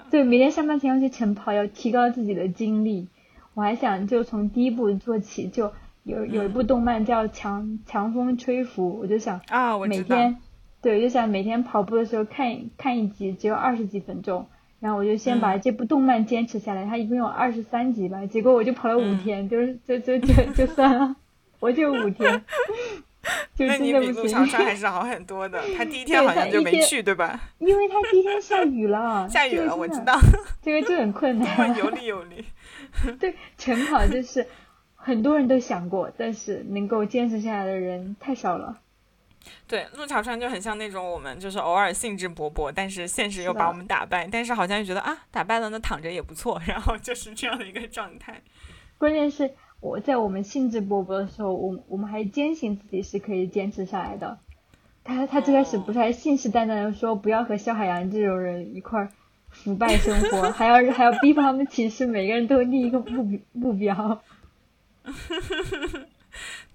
[0.10, 3.10] 对每天上班前要去晨跑，要提高自己的精力。
[3.54, 5.74] 我还想就从第一步做起，就。
[6.04, 10.38] 有有一部动漫叫《强强风吹拂》，我就想啊，我每天
[10.82, 14.48] 对，就想每天跑步的时候看看一集，只有二十几分钟，
[14.82, 16.84] 然后我就先把这部动漫坚持下来。
[16.86, 21.16] 它一共有二十三集吧，结果我就跑了五天，就是就就就就算了，
[21.62, 22.44] 我就五天，
[23.56, 24.46] 就真的不行。
[24.48, 27.40] 还是 好很多的，他第一天好像就没去，对吧？
[27.60, 30.20] 因为他第一天下雨了， 下雨了，我知道，
[30.62, 32.44] 这个就很困难，有理有理。
[33.20, 34.46] 对，晨跑就是。
[35.04, 38.78] 很多人都想过，但是能够坚持下来的人太少了。
[39.68, 48.42] 对，陆桥川就很像那种我们就是偶尔兴致勃勃，但是现实又把我们打败，但是好像又觉得啊，打败了那躺着也不错，然后就是这样的一个状态。
[48.98, 54.38] 关键是我在我们兴致勃勃的时候，我我们还坚信自己是可以坚持下来的。
[55.04, 59.12] 他他最开始不是还信誓旦旦的说不要和肖海洋这种人一块儿
[59.50, 64.22] 腐败生活，还要还要逼迫他们寝室每个人都立一个目目标。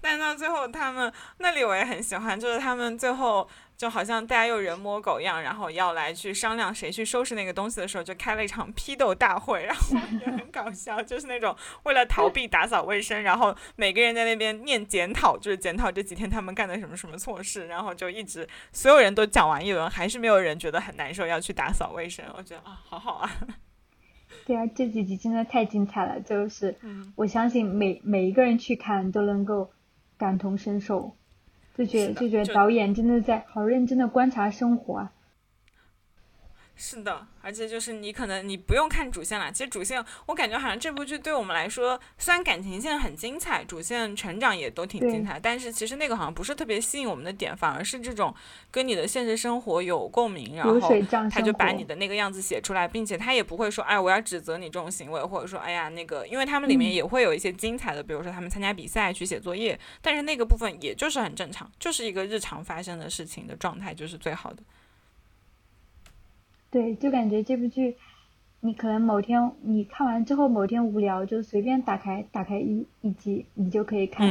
[0.01, 23.29] 但到最后，他们那里我也很喜欢，就是他们最后就好像大家又人模狗样，然后要来去商量谁去收拾那个东西的时候，就开了一场批斗大会，然后 也很搞笑，就是那种为了逃避打扫卫生，然后每个人在那边念检讨，就是检讨这几天他们干的什么什么错事，然后就一直所有人都讲完一轮，还是没有人觉得很难受要去打扫卫生，我觉得啊，好好啊。
[24.45, 26.77] 对啊，这几集真的太精彩了，就是
[27.15, 29.69] 我相信每每一个人去看都能够
[30.17, 31.13] 感同身受，
[31.75, 35.11] 就觉得就觉得导演真的在好认真的观察生活啊。
[36.79, 39.51] 是的，而且就是你可能你不用看主线了。
[39.51, 48.31] 其实主线我感觉好像这部剧对我们来说，虽然感情线很精彩，主线成长也都挺精彩，但是其实那个好像不是特别吸引我们的点，反而是这种
[48.69, 50.91] 跟你的现实生活有共鸣，然后
[51.31, 64.61] 他就把你的那个样子写出来，并且他也不会说，哎，我要指责你这种行为，或者说，哎呀，那个，因为他们里面也会有一些精彩的，比如说他们参加比赛去写作业，但是那个部分也就是很正常，就是一个日常发生的事情的状态，就是最好的。
[66.69, 67.95] 对，就感觉这部剧，
[68.59, 74.27] 你可能某天你看完之后，某天无聊就随便打开打开一一集，你就可以看，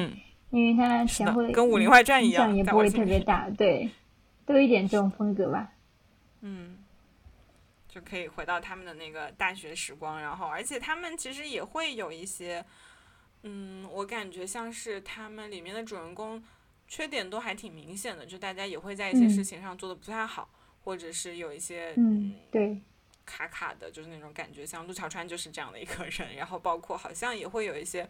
[0.51, 3.89] 因为它前后的跟《武林外传》一样，也不会特别大， 对，
[4.45, 5.73] 都有一点这种风格吧。
[6.43, 6.77] 嗯，
[7.89, 12.65] 就可以回到他们的那个大学时光，然后而且他们其实也会有一些，
[13.43, 16.43] 嗯，我感觉像是他们里面的主人公
[16.87, 20.49] 缺点都还挺明显的，就大家也会在一些事情上做的不太好。
[20.87, 22.81] 或者是有一些嗯对
[23.25, 26.37] 卡卡的，就是那种感觉，像陆桥川就是这样的一个人。
[26.37, 28.09] 然后包括好像也会有一些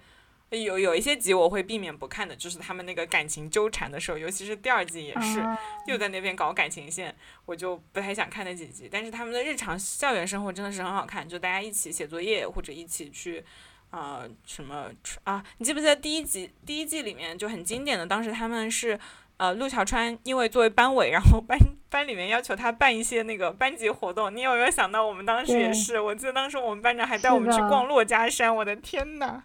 [0.51, 5.43] 有有一些集我会避免不看的，就是他们那个感情纠缠的时候，尤其是第二季也是
[5.87, 8.91] 又在那边搞感情线，我就不太想看那几集。
[8.93, 13.43] 但是他们的日常校园生活真的是很好看，就大家一起写作业或者一起去
[13.89, 14.93] 啊什么
[15.25, 19.01] 啊，你记不记得第一集第一季里面就很经典的，当时他们是。
[19.39, 21.59] 呃，陆桥川因为作为班委，然后班
[21.91, 24.35] 班里面要求他办一些那个班级活动。
[24.35, 26.01] 你有没有想到，我们当时也是？
[26.01, 29.43] 我记得当时我们班长还带我们去逛珞珈山，我的天呐！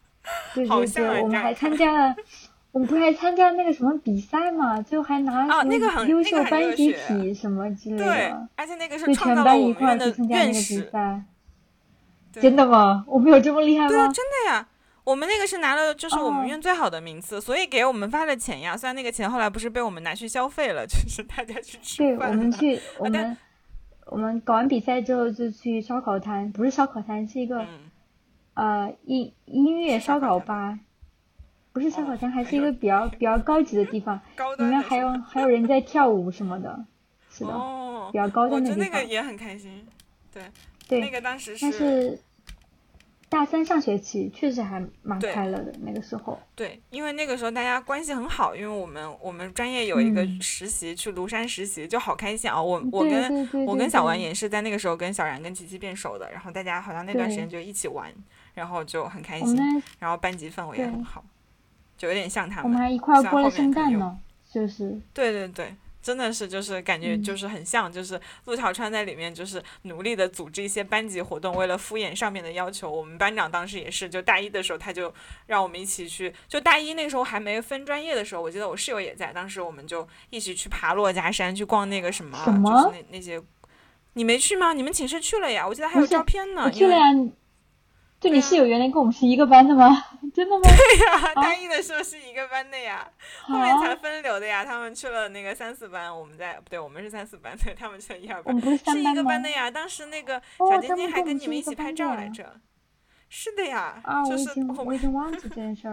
[0.68, 2.16] 好像我们还参加了，
[2.72, 4.80] 我们不是还参加那个什么比赛嘛？
[4.82, 8.04] 就还拿啊那个很优秀班集那个体什么之类的。
[8.04, 10.90] 对，而且那个是全班一块去参加那个比。
[10.90, 11.22] 赛。
[12.32, 13.04] 真的吗？
[13.06, 14.68] 我们有这么厉害吗对啊，真的呀。
[15.06, 18.76] 我们那个是拿了，就是我哦们院最好的名次，所以给我们发了钱呀。
[18.76, 23.36] 虽然那个钱后来不是被我们拿去消费了， 就是大家去吃对，我们去， 我但们
[24.06, 27.68] 我们搞完比赛之后就去烧烤摊，不是烧烤摊，是一个、嗯，
[28.54, 30.76] 呃音音乐烧烤吧，
[31.72, 36.84] 不是烧烤哦摊，还是一个比较 比较高级的地方，高里面还有还有人在跳舞什么的，
[37.30, 38.84] 是的，哦比，较高我端的地方。
[38.84, 39.86] 觉得那个也很开心。
[40.32, 40.42] 对，
[40.88, 42.18] 对，那个当时但是
[43.28, 46.38] 大三上学期确实还蛮快乐的，那个时候。
[46.54, 52.62] 对，因为那个时候大家关系很好，因为我们我们专业有一个嗯实习，去庐山实习就好开心啊！
[52.62, 58.12] 我我对跟我跟小对丸也是在那个时候跟小然跟琪琪变熟的，然后大家好像那段时间就一起玩，
[58.54, 59.56] 然后就很开心，
[59.98, 61.24] 然后班级氛围也很好，
[61.98, 62.86] 就有点像他们我们们。
[62.86, 64.16] 还一块儿过了圣诞呢，
[64.48, 65.74] 就是对对对，
[66.06, 72.88] 真的是就是感觉嗯就是很像，就是陆桥川在里面就是努力的组织一些班级活动，为了敷衍上面的要求。
[72.88, 75.12] 我们班长当时也是，就大一的时候他就
[75.46, 83.42] 让我们一起去，就大一那个时候还没分专业的时候，我记得我室友也在，当时我们就一起去爬珞珈山，去逛那个什么，什么就是那那些。
[84.12, 84.72] 你没去吗？
[84.72, 85.66] 你们寝室去了呀？
[85.66, 86.62] 我记得还有照片呢。
[86.62, 87.02] 我因为去了呀。
[88.26, 90.04] 就你室友原来跟我们是一个班的吗？
[90.34, 90.62] 真的吗？
[90.64, 93.08] 对呀，大一的时候是一个班的呀，
[93.42, 94.64] 后面才啊，分流的呀。
[94.64, 102.60] 他们去了那个三四班，我们在不对，我们是三四班，对他们去了一二班是是一个班的呀，当时那个哦小晶晶还跟你们一起拍照来的着。
[103.28, 105.86] 是的呀，啊，我就是已经我已经忘记这件事。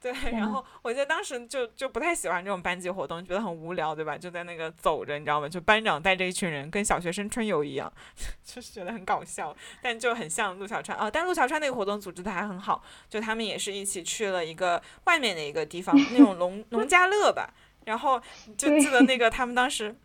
[0.00, 4.16] 对，然后我记得当时就就不太喜欢这种班级活动，觉得很无聊，对吧？
[4.16, 5.48] 就在那个走着，你知道吗？
[5.48, 7.92] 就班长带着一群人，跟小学生春游一样，
[8.44, 11.10] 就是觉得很搞笑，但就很像陆小川啊。
[11.10, 17.52] 但陆小川那个活动组织的还很好，就他们也是一起去了一个外面的一个地方，那种 农农家乐吧。
[17.84, 18.20] 然后
[18.56, 19.96] 就记得那个他们当时，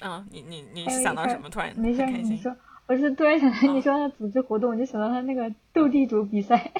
[0.00, 1.48] 嗯，你你你想到什么？
[1.48, 2.32] 突然没事开心。
[2.32, 2.54] 你说，
[2.86, 6.70] 我是突然想到哦你说他组织活动，我就想到他那个斗地主比赛，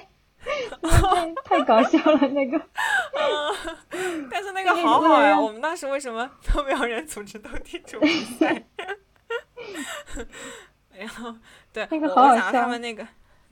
[0.83, 2.61] 太太搞笑了那个。
[4.31, 8.65] 但是那个好好呀，我们当时为什么都没有人组织斗地主比赛？
[10.97, 11.35] 然后
[11.73, 13.07] 对，那个好好我我想到他们那个。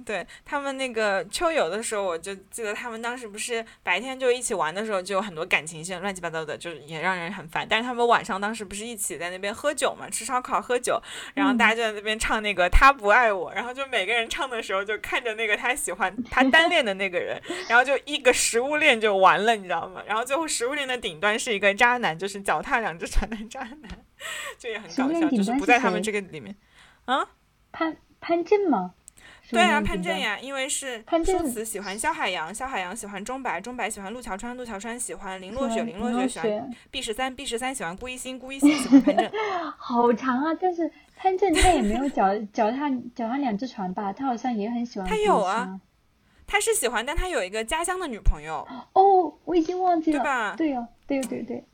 [0.04, 7.66] 对他们那个秋游的时候，我就记得他们当时不是白天就一起玩的时候，就有很多感情线，乱七八糟的，就是也让人很烦。
[7.68, 11.00] 但是他们晚上当时不是一起在那边喝酒嘛，吃烧烤喝酒，
[11.34, 20.02] 然后大家就在那边唱那个他不爱我，然后就每个人唱的时候就看着那个他喜欢他单恋的那个人，然后就一个食物链就完了，你知道吗？
[20.06, 23.90] 然后最后食物链的顶端是一个渣男，就是脚踏两只船的渣男，
[24.58, 26.54] 就也很搞笑，就是不在他们这个里面
[27.04, 27.26] 啊。
[27.72, 28.92] 潘潘正吗？
[29.52, 29.80] 是对啊。
[29.80, 39.30] 潘正呀，因为是舒慈喜欢萧海洋，萧海洋喜欢钟白，钟白喜欢陆桥川，陆桥川喜欢林落雪，林落雪喜欢雪毕十三，毕十三喜欢顾一心，顾一心喜欢潘正。
[39.76, 40.52] 好长啊！
[40.60, 44.12] 但是潘正他也没有脚脚踏脚踏两只船吧？
[44.12, 45.80] 他好像也很喜欢他有啊。
[46.46, 50.18] 他是喜欢，但他有一个家乡的女朋友，哦，我已经忘记了。
[50.18, 50.54] 对吧？
[50.56, 51.64] 对哦，对对对，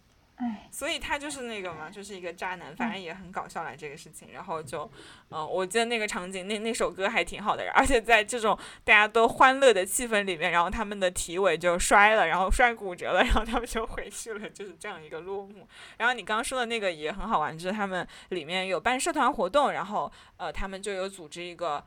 [0.40, 4.29] 哎，所以他就是那个嘛，就是一个渣男，反正也很搞笑啦这个事情。
[4.33, 4.88] 然后就，
[5.31, 15.66] 嗯、我记得那个场景，那那首歌还挺好的，而且在这种大家都欢乐的气氛里面，然后他们的体委就摔了，然后摔骨折了，然后他们就回去了，就是这样一个落幕。
[15.96, 21.85] 然后你刚刚说的那个也很好玩，就是他们里面有办社团活动，然后呃，他们就有组织一个。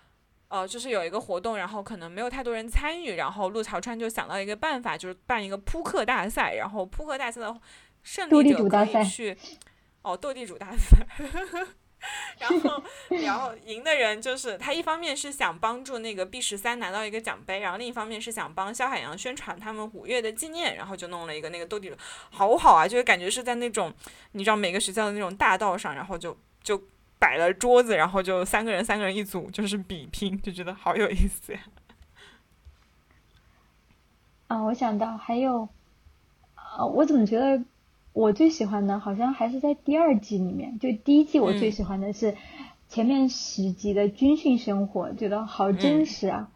[0.49, 7.55] 呃，就是有一个活动，然后可能没有太多人参与，然后陆桥川就想到一个办法，就是办一个扑克大赛，然后扑克大赛的
[8.03, 9.37] 胜利者可主大赛以去，
[10.01, 11.05] 哦，斗地主大赛，
[12.39, 21.95] 然后然后赢的人就是他，一方面是想帮助那个 B 十三拿到一个奖杯，然后另一方面是想帮肖海洋宣传他们五月的纪念，然后就弄了一个那个斗地主，
[22.31, 23.93] 好好啊，就是感觉是在那种
[24.31, 26.81] 你知道每个学校的那种大道上，然后就就
[27.19, 31.59] 摆了桌子，然后就三个人三个人一组，就是比拼，就觉得好有意思呀。
[34.47, 35.69] 啊，我想到还有，
[36.55, 37.63] 啊，我怎么觉得
[38.13, 40.79] 我最喜欢的，好像还是在第二季里面。
[40.79, 42.35] 就第一季我最嗯喜欢的是
[42.89, 46.49] 前面十集的军训生活，觉得好真实啊，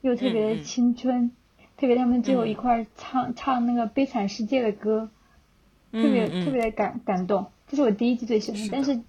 [0.00, 1.32] 又特别的青春，
[1.76, 5.10] 特别他们最后嗯一块儿唱唱那个《悲惨世界》的歌，
[5.92, 7.46] 特别、特别的感感动。
[7.68, 9.02] 这是我第一季最喜欢但是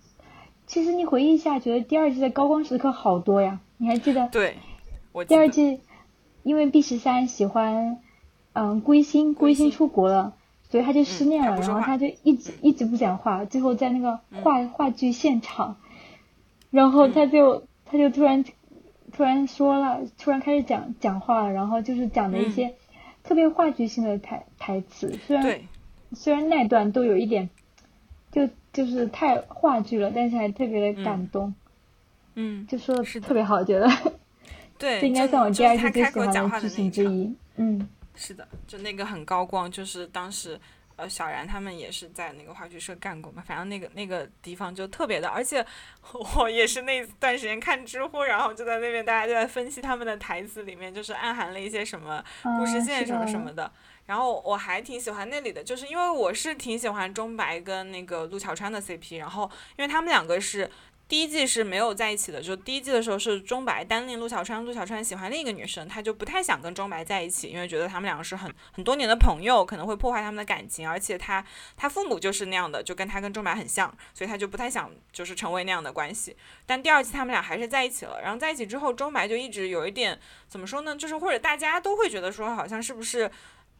[0.68, 3.62] 其实你回忆一下，觉得第二季的高光时刻好多呀。
[3.78, 4.56] 你还记得对，
[5.12, 5.82] 我第二季，
[6.44, 8.00] 因为 B 十三喜欢，
[8.54, 10.36] 嗯，归心，顾一心顾一心出国了，
[10.74, 14.42] 所以他就失嗯恋了，然后他就一直一直不讲话，最后在那个嗯。
[14.42, 15.78] 话、话剧现场，
[16.72, 18.43] 然后他就、他就突然
[19.12, 22.74] 突然说了，突然开始讲讲话了，然后就是讲的一些
[23.24, 25.60] 特别话剧性的台台词，虽然
[26.14, 27.52] 虽然那段都有一点，
[28.32, 31.54] 就就是太话剧了，但是还特别的感动。
[32.34, 33.04] 嗯，就说的。
[33.22, 33.88] 特别好，觉得。
[34.80, 37.36] 对， 这应该算我第二次最喜欢的剧情之一。
[37.58, 40.59] 嗯，是的，就那个很高光，就是当时。
[40.95, 45.66] 呃，小然他们也是在那个话剧社干过嘛，反正那个那个地方就特别的，而且
[46.38, 52.24] 我也是那段时间看知乎，然后就在那边大家就在分析他们的台词里面，就是暗含了一些什么
[52.59, 53.72] 故事线什么什么的。
[54.05, 60.70] 然后我还挺喜欢那里的，就是因为我是挺喜欢钟白跟那个陆桥川的 CP，然后因为他们两个是。
[61.08, 71.45] 第一季是没有在一起的，就第一季的时候是钟白单恋陆小川，陆小川喜欢另一个女生，他就不太想跟钟白在一起，因为觉得他们两个是很很多年的朋友，可能会破坏他们的感情，而且他
[71.78, 76.36] 他父母就是那样的，就跟他跟钟白很像，所以他就不太想就是成为那样的关系。
[76.66, 83.30] 但第二季他们俩还是在一起了，然后在一起之后，钟白就一直有一点怎么说呢，就是或者大家都会觉得说好像是不是。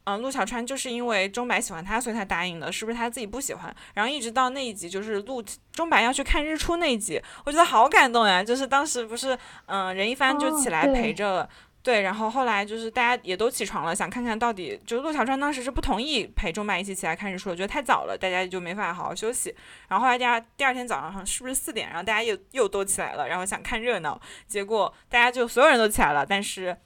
[0.06, 3.74] 嗯，陆小川就是因为钟白喜欢他，所以他答应的，是不是他自己不喜欢？
[3.94, 5.42] 然后一直到那一集，就是陆
[5.72, 8.44] 钟白要去看日出那一集，我觉得好感动呀！
[8.44, 11.48] 就是当时不是，嗯，任一帆就起来陪着，
[11.82, 19.54] 对，然后后来就是大家也都起床了，想看看到底，就是陆小川当时是不同意陪钟白一起起来看日出，我觉得太早了，大家就没法好好休息。
[19.88, 26.76] 然后后来大家第二天早上是不是四点，然后大家又又都起来了，然后想看热闹，结果大家就所有人都起来了，但是。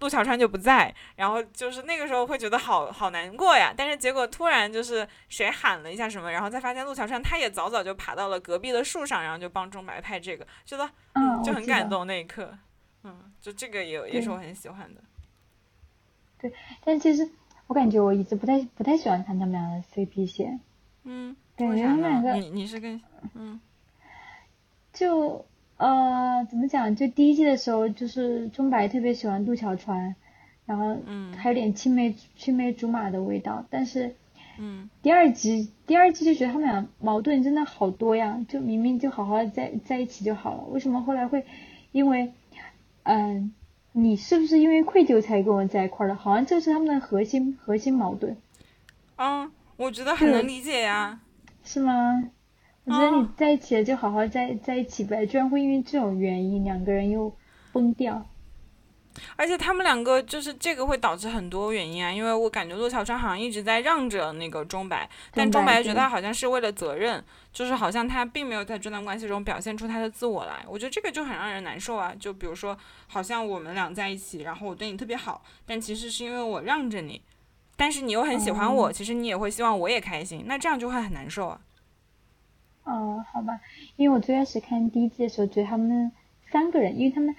[0.00, 3.72] 陆小川就不在，然后就是那个时候会觉得好好难过呀。
[3.74, 12.56] 但是结果突然就是谁喊了一下什么，然后再发现陆小川他也早早就爬到了隔壁的树上，然后就帮钟白拍这个，觉得嗯就很感动那一刻，
[13.04, 15.00] 嗯，就这个也也是我很喜欢的。
[16.38, 16.52] 对，
[16.84, 17.26] 但其实
[17.66, 20.60] 我感觉我一直不太不太喜欢看他们俩的 CP 线，
[21.04, 23.00] 嗯，感觉他们两个你你是更
[23.34, 23.58] 嗯，
[24.92, 25.46] 就。
[25.78, 26.96] 呃，怎么讲？
[26.96, 30.14] 就第一季的时候，就是钟白特别喜欢杜桥川，
[30.64, 30.96] 然后
[31.36, 33.64] 还有点青梅青梅竹马的味道。
[33.68, 34.14] 但是，
[34.58, 41.44] 嗯，第二集第二季就觉得他们俩矛盾真的好多呀，就明明就好好在在一起就好了，为什么后来会
[41.92, 42.32] 因为，
[43.02, 43.52] 嗯，
[43.92, 46.14] 你是不是因为愧疚才跟我在一块儿的？
[46.14, 48.36] 好像这是他们的核心核心矛盾。
[49.16, 51.20] 啊，我觉得很能理解呀。
[51.64, 52.30] 是吗？
[52.86, 57.30] 我觉得你在一起了就好好在在一起呗，居然会因为这种原因两个人又
[57.72, 58.24] 崩掉。
[59.34, 70.64] 而且他们两个就是这个会导致很多原因啊，因为我感觉陆小川好像一直在让着那个钟白，但钟白觉得他好像是为了责任，就是好像他并没有在这段关系中表现出他的自我来。
[70.68, 72.14] 我觉得这个就很让人难受啊。
[72.20, 72.76] 就比如说，
[73.08, 77.22] 好像我们俩在一起，然后我对你特别好，但其实是因为我让着你，
[77.74, 81.58] 但是你又很喜欢我，其实你也会希望我也开心，那这样就会很难受啊。
[82.86, 83.60] 哦，好吧，
[83.96, 86.12] 因为我最开始看第一季的时候，觉得他们
[86.52, 87.34] 三个人，因为他们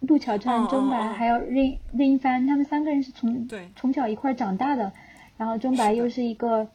[0.00, 4.90] 陆桥川、钟白还有任任一帆，他们三个人是从从小一块长大的，
[5.36, 6.66] 然后钟白又是一个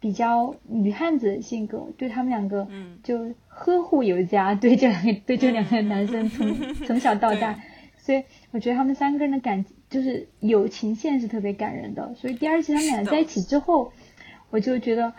[0.00, 2.66] 比较女汉子的性格，对他们两个
[3.04, 6.52] 就呵护有加，对这两个对这两个男生从
[6.84, 7.60] 从小到大，
[7.96, 13.92] 所以我觉得他们三个人的感就是友情线是特别感人的，所以第二季他们俩在一起之后，
[14.50, 15.12] 我就觉得。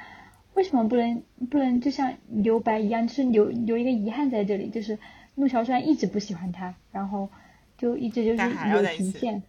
[0.53, 4.97] 为什么不能不能就像留白一样，就是留留一个遗憾在这里，就是
[5.35, 7.29] 陆桥川一直不喜欢他，然后
[7.77, 9.43] 就一直就是友情线。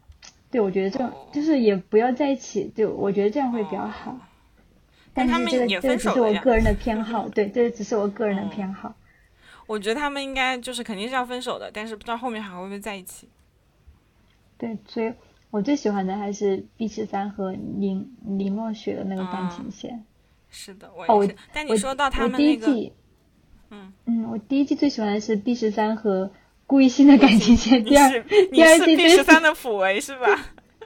[0.51, 4.19] 对，我觉得这样就是也不要在一起，就我觉得这样会比较好。
[5.13, 8.95] 但是这个这个只是我个人的偏好， 对，这只是我个人的偏好。
[9.67, 13.29] 我觉得他们应该就是肯定是要分手的，但是不知道后面还会不会在一起。
[14.59, 15.13] 对，所以
[15.51, 20.05] 我最喜欢的还是毕十三和林林若雪的那个感情线。
[20.55, 22.69] 是的，我但你说到他们那个，
[23.71, 26.31] 嗯嗯，我第一季最喜欢的是 B 十三和
[26.65, 30.27] 顾一新的感情线，第二第二季 B 十三的辅为是吧？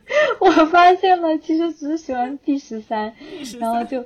[0.41, 3.15] 我发现了，其实只是喜欢 B 十三，
[3.61, 4.03] 然后就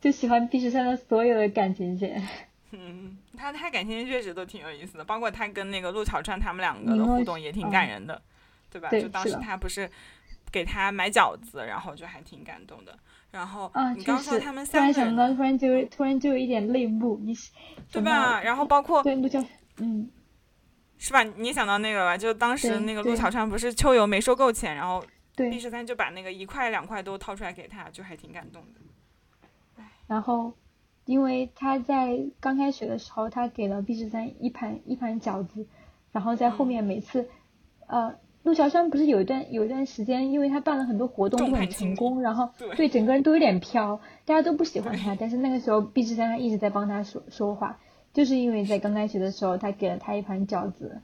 [0.00, 2.26] 就喜欢 B 十三的所有的感情线。
[2.70, 8.22] 嗯，他他感情线确实都挺有意思的，包括他跟那个陆桥川他们两个的互动也挺感人的，
[8.70, 8.88] 对吧？
[8.90, 9.90] 就当时他不是
[10.52, 12.96] 给他买饺子，然后就还挺感动的。
[13.34, 17.34] 然后你刚说他们三个人，突然想到，突然就突然就有一点泪目，你
[17.90, 18.40] 对吧？
[18.40, 19.44] 然后包括对陆桥，
[19.78, 20.08] 嗯，
[20.98, 21.24] 是吧？
[21.24, 22.16] 你想到那个吧？
[22.16, 25.04] 就当时那个陆桥川不是秋游没收够钱，然后
[25.34, 29.82] 毕十三就把那个一块两块都掏出来给他，就还挺感动的。
[30.06, 30.52] 然后，
[31.04, 35.66] 因为他在刚开学的时候，他给了毕十三一盘一盘饺子，
[36.12, 37.28] 然后在后面每次，
[37.88, 38.14] 呃。
[38.44, 45.16] 陆桥山不是有一段有一段时间，因为他办了很多活动都很成功，然后对整个人都有点飘，大家都不喜欢他。
[45.18, 47.78] 但是那个时候毕志山他一直在帮他说说话，
[48.12, 51.00] 就是因为在刚开学的时候他给了他一盘饺子。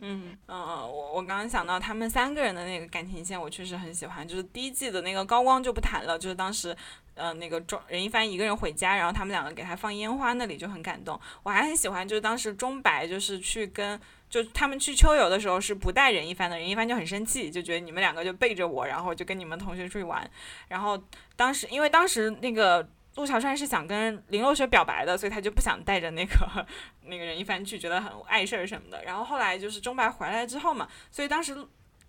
[0.00, 4.26] 嗯嗯嗯，我我刚刚想到他们三个人的那个感情线，我确实很喜欢。
[4.26, 6.74] 就是第一季的那个高光就不谈了，就是当时，
[7.14, 11.18] 呃，那个钟任一帆一个人回家，然后他们两个给他放烟花，那里就很感动。
[11.42, 20.28] 我还很喜欢，就是当时钟白就是去跟，就他们去秋游的时候是不带任一帆的，任一帆就很生气，就觉得你们两个就背着我，然后就跟你们同学出去玩。
[20.68, 21.02] 然后
[21.36, 22.88] 当时因为当时那个。
[23.16, 26.64] 陆小川是想跟林洛雪表白的，所以他就不想带着那个
[27.02, 29.02] 那个任一帆去，觉得很碍事儿什么的。
[29.02, 31.52] 然后后来就是钟白回来之后嘛，所以当时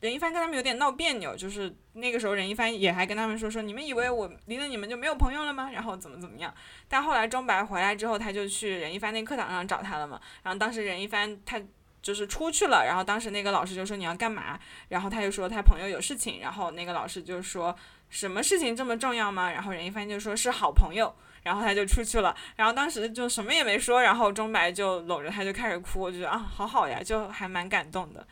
[0.01, 5.71] 任一帆跟他们有点闹别扭，就是那个时候任一帆也还跟他们说说，你们以为我离了你们就没有朋友了吗？
[5.73, 6.53] 然后怎么怎么样？
[6.87, 10.21] 但后来钟白回来之后，他就去任一帆那课堂上找他了嘛。
[10.43, 11.59] 然后当时任一帆他
[12.01, 14.59] 就是出去了，然后当时那个老师就说你要干嘛？
[14.87, 17.75] 然后他就说他朋友有事情，然后那个老师就说。
[18.11, 19.51] 什么事情这么重要吗？
[19.51, 22.35] 然后任一帆就说是好朋友，然后他就出去了。
[22.55, 26.01] 然后当时就什么也没说，然后钟白就搂着他就开始哭。
[26.01, 28.25] 我觉得啊，好好呀，就还蛮感动的。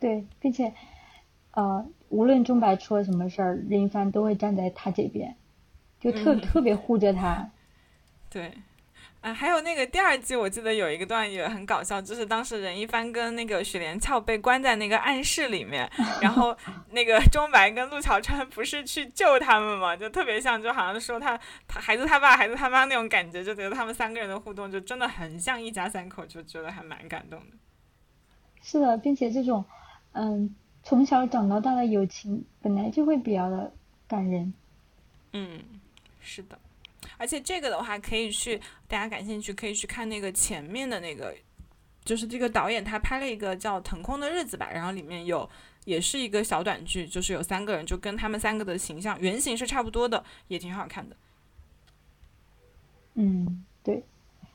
[0.00, 0.74] 对，并且，
[1.52, 5.36] 呃，无论钟白出了什么事儿，任一帆都会站在他这边，
[6.00, 7.48] 就特特别护着他。
[8.28, 8.52] 对。
[9.20, 15.86] 啊，还有那个第二季，我记得有一个段也很搞笑，就是当时任一帆跟那个许连翘被关在那个暗室里面，
[16.22, 16.56] 然后
[16.92, 27.56] 那个钟白跟陆桥川不是去救他们嘛，就特别像，就好像说他他孩子他爸孩子他妈那种感觉，就觉得他们三个人的互动就真的很像一家三口，就觉得还蛮感动的。
[28.62, 29.62] 是的，并且这种
[30.12, 33.70] 嗯从小长到大的友情本来就会比较的
[34.08, 34.54] 感人。
[35.34, 35.60] 嗯，
[36.20, 36.58] 是的。
[37.20, 38.58] 而且这个的话，可以去
[38.88, 41.34] 大家感兴趣，可以去看那个前面的那个，
[42.02, 45.46] 就是这个导演他拍了一个叫《腾空的日子》吧，然后里面有
[45.84, 51.14] 也是一个小短剧，就是有三个人，就跟他们三个的形象原型是差不多的，也挺好看的。
[53.16, 54.02] 嗯，对。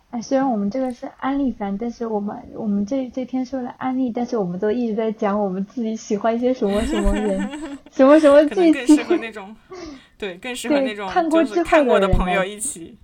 [0.10, 7.40] 哎，虽然我们这个是安利番，但是我们我们这这篇是为了安利，但是我们都一直在讲我们自己喜欢一些什么什么人，
[7.92, 8.74] 什么什么剧情。
[8.74, 9.56] 更适合那种。
[10.18, 12.98] 对，更适合那种就是看过的朋友一起，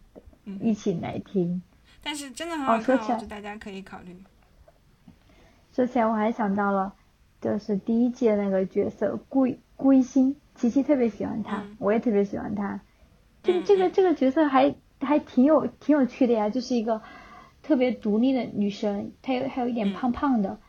[0.62, 1.62] 一起来听。
[2.02, 4.16] 但是真的很好看，我觉得大家可以考虑。
[5.76, 6.94] 说起来，我还想到了，
[7.42, 12.80] 就是第一届那个角色顾顾一心，琪琪特别喜欢他，我也特别喜欢他。
[13.44, 17.02] 这这个这个角色还还挺有挺有趣的呀，就是一个
[17.62, 20.60] 特别独立的女生，她有还有一点胖胖的，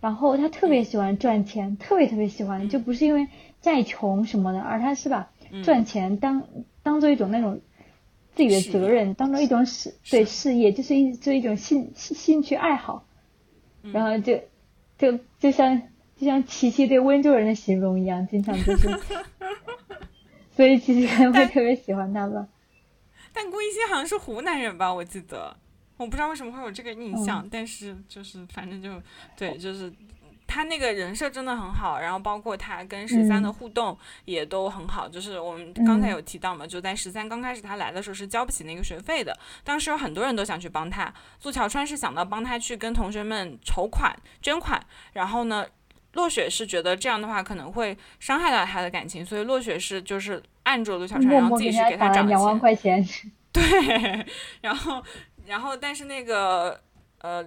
[0.00, 3.28] 然后她特别喜欢赚钱，特别特别喜欢，就不是因为
[3.60, 5.30] 再穷什么的，而她是把。
[5.62, 6.46] 赚钱当
[6.82, 7.60] 当做一种那种
[8.34, 13.06] 自己的责任，当做一种事对事业，就是一做一种兴兴趣爱好，
[13.82, 14.40] 然后就
[14.98, 15.82] 就就像
[16.16, 18.88] 就像琪琪对温州人的形容一样，经常就是，
[20.56, 22.46] 所以琪琪可能会特别喜欢他吧。
[23.32, 25.56] 但顾一心好像是湖南人吧，我记得，
[25.96, 29.02] 我不知道为什么会有这个印象，但是就是反正就
[29.36, 29.92] 对，就是。
[30.46, 35.08] 他那个人设真的很好，然后包括他跟十三的互动也都很好。
[35.08, 41.12] 就是我们刚才有提到嘛，就在十三刚开始他来的时候是交不起那个学费的，当时有很多人都想去帮他。
[41.42, 44.80] 陆桥川是想到帮他去跟同学们筹款捐款，
[45.14, 45.66] 然后呢，
[46.12, 53.04] 落雪是觉得这样的话可能会伤害到他的感情，所以落雪是就是按住陆桥川，然后自己去给他涨两万块钱。
[53.52, 53.62] 对，
[54.62, 55.02] 然后
[55.46, 56.80] 然后但是那个
[57.20, 57.44] 呃。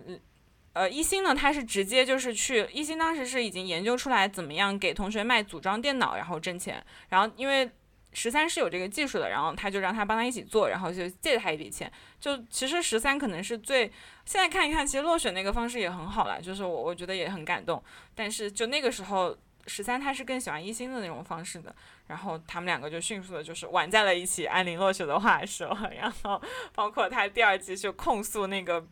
[0.80, 6.82] 呃，一心呢，他是直接就是去一心，当时是已经研究出来怎么样给同学卖组装电脑，然后挣钱。
[7.10, 7.70] 然后因为
[8.14, 11.92] 十三是有这个技术的，然后他就让他帮他一起做，然后就借他一笔钱。
[12.18, 13.92] 就其实十三可能是最
[14.24, 17.84] 现在看一看，其实落选那个方式也很好了，就是我我觉得也很感动。
[18.16, 21.76] 但是就那个时候，十三他是更喜欢一心的那种方式的。
[22.08, 26.42] 然后他们两个就迅速的就是玩在了一起，按林落雪的话说， 然后
[26.74, 28.88] 包括他第二季就控诉那个。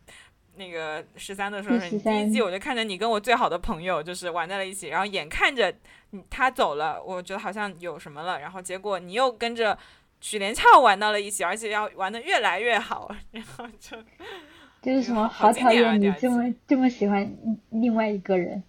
[0.58, 5.72] 那个十三的时候，第一季我就看着你跟我最好的朋友就是玩在了一起，然后眼看着
[6.10, 9.78] 你他走了，我觉得好像有什么了，然后结果你又跟着
[10.20, 13.96] 许连翘玩到了一起，而且要玩的越来越好，然后就
[14.82, 17.32] 就是什么好讨厌你这么这么喜欢
[17.70, 18.62] 另外一个人，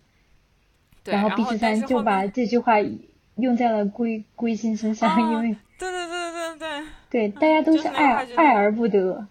[1.05, 2.75] 然后 B 十三就把这句话
[3.35, 9.25] 用在了归归心身上，因为对对对对对对，大家都是爱爱而不得。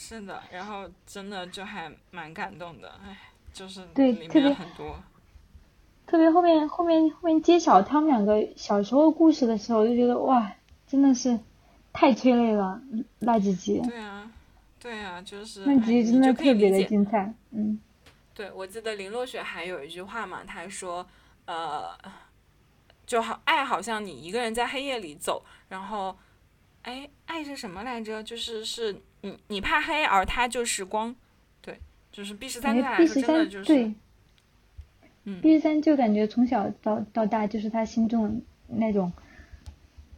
[0.00, 3.18] 是的，然后真的就还蛮感动的，哎，
[3.52, 4.96] 就是对里面很多，
[6.06, 10.52] 特别后面后面后面揭晓他们两个小时候故事的时候，就觉得哇，
[10.86, 11.40] 真的是
[11.92, 12.80] 太催泪了
[13.18, 13.80] 那几集。
[13.80, 14.30] 对啊，
[14.78, 17.80] 对啊，就是那集真的特别的精彩，嗯。
[18.32, 21.04] 对，我记得林落雪还有一句话嘛，她说，
[21.44, 21.90] 呃，
[23.04, 26.16] 就好爱好像你一个人在黑夜里走，然后，
[26.82, 28.22] 哎，爱是什么来着？
[28.22, 29.02] 就是是。
[29.22, 31.14] 你你怕黑，而他就是光，
[31.60, 31.78] 对，
[32.12, 33.92] 就是 B 十三对他来说真的就是，
[35.42, 39.12] 毕十三就感觉从小到到大就是他心中那种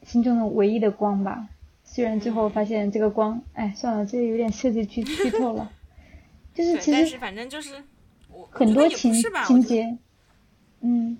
[0.02, 1.48] 心中的唯一的光吧。
[1.84, 5.72] 虽然最后发现这个光，哎，算了，这有点设计剧剧透了。
[6.54, 7.82] 就是其实反正就是
[8.50, 9.12] 很多情
[9.46, 9.96] 情节，
[10.80, 11.18] 嗯。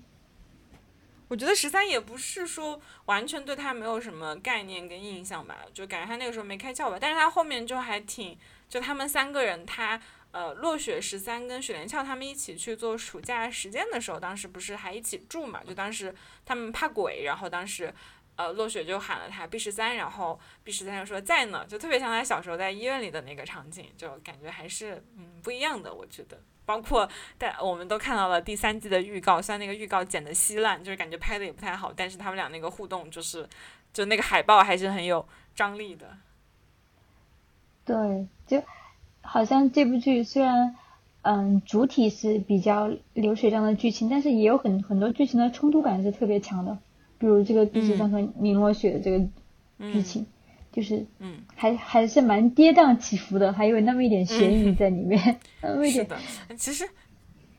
[1.31, 6.97] 我觉得十三也不是说完全对他没有什么概念跟印象吧，就感觉他那个时候没开窍吧。
[6.99, 9.97] 但是他后面就还挺，就他们三个人，他
[10.31, 15.63] 呃，落雪十三跟雪莲翘他们一起去做暑假实践的时候，当时不是还一起住嘛？
[15.63, 16.13] 就当时
[16.45, 17.93] 他们怕鬼，然后当时
[18.35, 26.37] 呃，落雪就喊了他 B 十三，然后 B 十三就说在呢，就特别像他小时候在医院里的那个场景，就感觉还是嗯不一样的，我觉得。
[26.65, 27.07] 包括，
[27.37, 33.47] 但我们都看到了第三季的预告，虽然那个预告剪的稀烂，就是感觉拍的也不太好，但是他们俩那个互动，就是
[33.91, 36.07] 就那个海报还是很有张力的。
[37.83, 38.63] 对，就
[39.21, 40.75] 好像这部剧虽然
[41.23, 46.77] 嗯主体是比较流水账的剧情，但是也有很很多剧情的冲突感是特别强的，
[47.17, 49.19] 比如这个第十三和宁洛雪的这个
[49.91, 50.25] 剧情。
[50.71, 56.05] 就是，嗯，还还是蛮跌宕起伏的，还有那么一点悬疑在里面， 那么一点。
[56.05, 56.19] 是的，
[56.55, 56.87] 其实，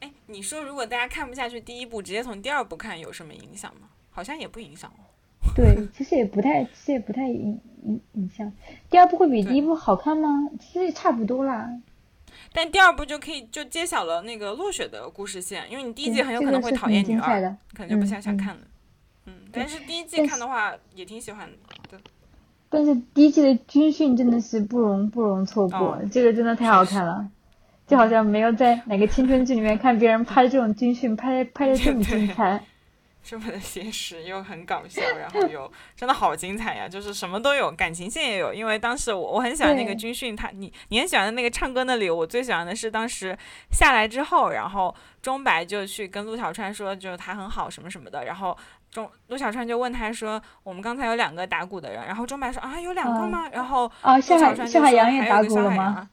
[0.00, 3.88] 哎，你说如果大家看不下去第一部，直接从第二部看有什么影响吗？
[4.10, 5.04] 好像也不影响哦。
[5.54, 8.50] 对， 其实也不太，其实也不太影影影响。
[8.90, 10.48] 第二部会比第一部好看吗？
[10.58, 11.68] 其实也差不多啦。
[12.54, 17.40] 但第二部就可以就揭晓了那个落雪的故事线，因为你第一季很有可能会讨厌女二，
[17.74, 18.62] 可能就不想想看了。
[19.26, 21.48] 嗯，但是第一季看的话也挺喜欢
[21.90, 22.00] 的。
[22.74, 27.28] 但是第一季的军训真的是不容不容错过，这个真的太好看了，
[27.86, 32.64] 就好像没有在哪个青春剧里面看别人拍这种军训拍拍的这么精彩，
[33.22, 38.54] 这么的写实又很搞笑，然后又真的好精彩呀，就是什么都有，感情线也有。
[38.54, 43.36] 因为当时我我很喜欢那个军训，他你你很喜欢的那个唱歌那里，我最喜欢的是当时
[43.70, 48.56] 下来之后，然后钟白就去跟陆小川说，就他很好什么什么的，然后。
[48.92, 56.08] 钟陆小川就问他说：“我们刚才有两个打鼓的人。”然后钟白说：“啊，有两个吗？”然后陆小川就说：“还有个萧海洋。”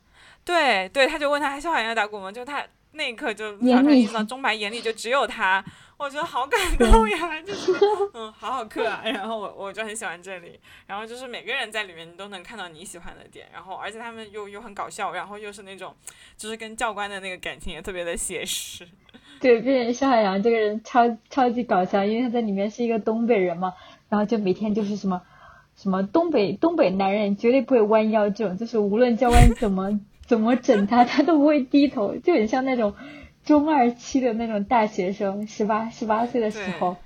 [0.46, 2.64] 对对，他就问他：“还萧海洋打鼓吗？”就他
[2.94, 5.64] 那一刻就陆小川意识到钟白眼里就只有他，
[5.98, 7.74] 我觉得好感动呀， 就是
[8.14, 9.02] 嗯，好好磕啊。
[9.04, 10.58] 然后我我就很喜欢这里，
[10.88, 15.94] 然后就是每个人在里面你都能看到你喜欢的点，然后而且他们又又很搞笑，然后又是那种
[16.38, 18.88] 就是跟教官的那个感情也特别的写实。
[19.42, 23.74] 对，变成肖海洋这个人超超级搞笑，因为他在里面是一个东北人嘛，
[24.10, 25.22] 然后就每天就是什么
[25.76, 32.94] 什么东北东北男人绝对不会弯腰这种，就是无论教官怎么怎么整他，他都不会低头，就很像那种
[33.44, 36.98] 中二期的那种大学生，十八十八岁的时候，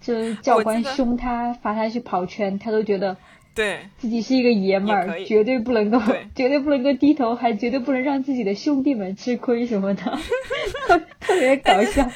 [0.00, 3.16] 就是教官凶他罚他去跑圈，他都觉得。
[3.54, 3.80] 对。
[3.98, 6.00] 自己是一个爷们儿，绝对不能够，
[6.34, 10.02] 绝对不能够低头，还 绝对不能让自己的兄弟们吃亏什么的，
[11.20, 12.08] 特别搞笑。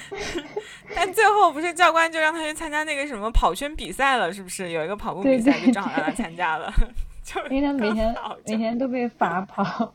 [0.95, 4.71] 但最后不是教官就让他去参加那个什么跑圈比赛了，是不是？
[4.71, 6.73] 有一个跑步比赛就正好让他参加了，
[7.51, 8.15] 因为他每天
[8.47, 9.93] 每天都被罚跑。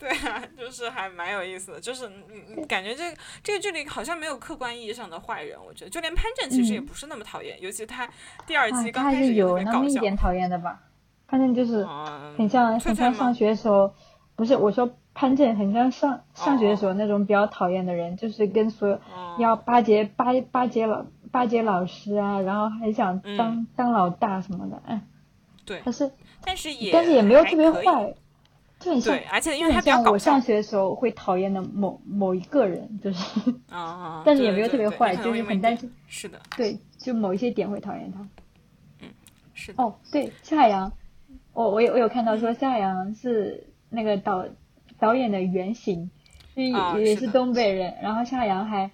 [0.00, 2.10] 对啊，就是还蛮有意思的，就是
[2.56, 8.08] 你感觉这这个剧里好像没有客观意义上的坏人，我觉得就连潘正其实也不是那么讨厌，尤其他
[8.46, 10.80] 第二季刚开始有那么一点讨厌的吧。
[11.28, 11.86] 潘正就是
[12.38, 13.94] 很像很像上学的时候，
[14.34, 18.98] 不是我说潘正很像上上学的时候那种比较讨厌的人，就是跟所有
[19.38, 25.02] 要巴结巴巴结老巴结老师啊，然后还想当当老大什么的，嗯，
[25.66, 26.10] 对，他是
[26.42, 28.14] 但是也但是也没有特别坏。
[28.82, 35.92] 对，而且因为他比较我上学的时候会讨厌的某某一个人，就是，啊， 但是也没有特别坏，就是很担心。
[36.08, 36.40] 是的。
[36.56, 38.26] 对，就某一些点会讨厌他。
[39.00, 39.08] 嗯，
[39.52, 39.74] 是。
[39.76, 40.92] 哦，对，夏海洋，
[41.52, 44.46] 我我有我有看到说夏海洋是那个导
[44.98, 46.10] 导演的原型，
[46.54, 48.90] 也也是东北人，然后夏海洋还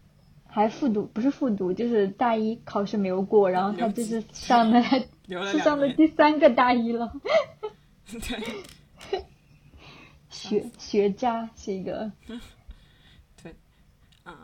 [0.46, 7.10] 还复读，不是复读，就是大一考试没有过，然后他就是上的是上的第三个大一了。
[8.04, 8.38] 对。
[10.30, 12.10] 学学渣是一个，
[13.42, 13.54] 对，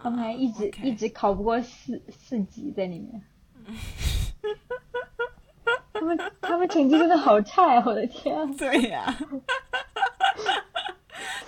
[0.03, 3.23] 他们还一直一直考不过四四级在里面，
[5.93, 7.83] 他们他们成绩真的好差呀！
[7.87, 9.07] 我的天，对呀，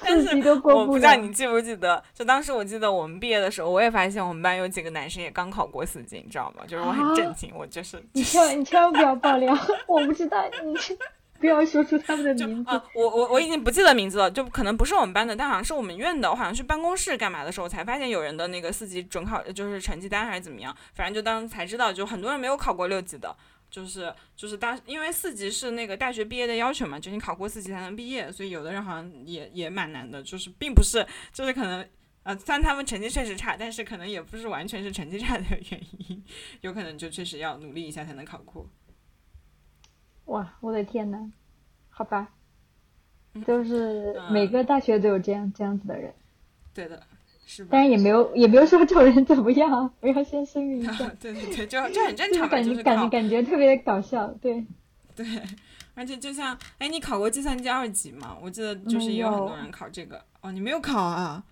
[0.02, 6.64] 但是我不知道你记不记得，就当时我记得我们毕业的时候，我也发现我们班有几个男生也刚考过四级，你知道吗？
[6.66, 9.54] 就是我很震惊，我就是你千万你千万不要爆料，
[9.86, 10.74] 我不知道你。
[11.38, 12.70] 不要说出他们的名字。
[12.94, 16.30] 我我我已经不记得名字了，就可能不是我们班的，但好像是我们院的。
[16.30, 23.34] 我好像去办公室干嘛的时候，才发现有人的那个四级准考就是成绩单还是怎么样，反正就当才知道，就很多人没有考过六级的，
[23.70, 31.86] 就是就是当因为四级是那个大学毕业的要求嘛，就你考过四级才能毕业，所以有的人好像也也蛮难的，就是并不是就是可能
[32.24, 36.22] 呃，虽然他们成绩确实差，但是可能也不是完全是成绩差的原因，
[36.60, 38.68] 有可能就确实要努力一下才能考过。
[40.28, 41.30] 哇，我的天呐，
[41.90, 42.28] 好吧，
[43.46, 46.14] 就是每个大学都有这样这样子的人。
[46.72, 47.02] 对的，
[47.46, 47.66] 是。
[47.70, 51.10] 但是也没有也没有说这种人怎么样， 我要先声 明一下。
[51.20, 54.64] 对对对，就就很正常，感觉感觉感觉特别搞笑，对。
[55.16, 55.26] 对，
[55.94, 58.36] 而且就像，哎，你考过计算机二级吗？
[58.40, 60.22] 我记得就是有很多人考这个。
[60.40, 61.42] 哦，你没有考啊？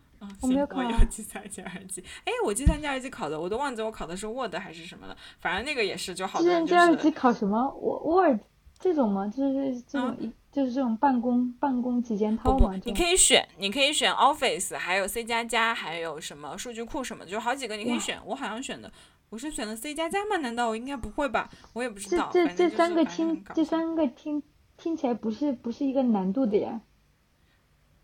[0.40, 0.78] 我没有考。
[0.78, 2.00] 我有计算机二级。
[2.24, 5.16] 哎，我计算机二级考的，我都忘记我考的是 Word 还是什么了。
[5.40, 6.74] 反正那个也是，就好多人就是。
[6.74, 7.58] 计算机二级考什么
[8.04, 8.38] ？Word
[8.78, 9.26] 这种吗？
[9.28, 12.72] 就是这种一就是这种办公办公几件套吗？
[12.84, 18.18] 你可以选，你可以选 Office，还有 C 加加，还有什么数据库什么，就好几个你可以选。
[18.24, 18.90] 我好像选的，
[19.28, 20.36] 我是选的 C 加加吗？
[20.38, 21.50] 难道我应该不会吧？
[21.72, 22.30] 我也不知道。
[22.32, 24.42] 这这这三个听这三个听
[24.76, 26.80] 听起来不是不是一个难度的呀。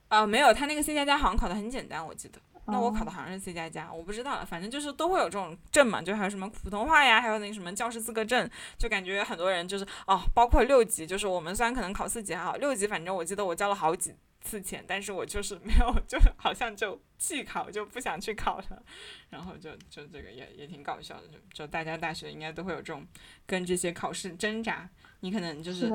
[0.09, 2.39] 啊，没有，他那个 C 加加好像考的很简单，我记得。
[2.67, 4.47] 那我考的好像是 C 加加，我不知道了。
[4.47, 8.49] 反正就是都会有这种证嘛，就还有什么普通话呀，还有那个什么教师资格证，
[8.79, 18.83] 就感觉很多人就是哦，包括六级，就是我们虽然可能考四级还好，六级反正我记得我交了好几次钱，但是我就是没有， 就好像就弃考，就不想去考了。
[19.31, 23.05] 然后就就这个也也挺搞笑的，就就大家大学应该都会有这种
[23.45, 24.89] 跟这些考试挣扎，
[25.21, 25.91] 你可能就是。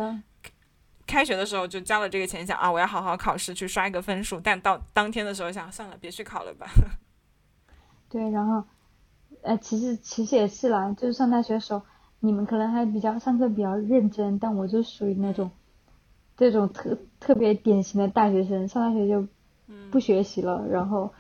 [1.07, 4.39] 开学的时候就交了这个钱，想啊，我要好好考试去刷一个分数。
[4.39, 6.67] 但到当天的时候想，算了，别去考了吧。
[8.09, 8.63] 对，然后，
[9.41, 11.81] 呃，其实其实也是啦，就是上大学的时候，
[12.19, 15.51] 你们可能还比较上课比较认真，但我就属于那种，
[16.35, 19.27] 这种特特别典型的大学生，上大学就
[19.91, 21.13] 不学习了，然后，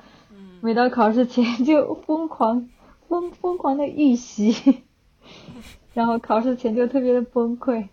[0.61, 2.69] 每到考试前就疯狂
[3.07, 4.83] 疯疯狂的预习，
[5.93, 7.87] 然后考试前就特别的崩溃。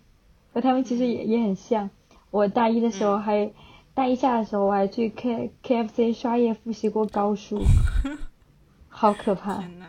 [0.55, 1.89] 和他们其实也也很像。
[2.31, 3.51] 我大一的时候还，
[3.93, 7.61] 大一下的时候我还去 K K F C 刷夜复习过高数，
[8.87, 9.57] 好可怕。
[9.57, 9.85] 天呐，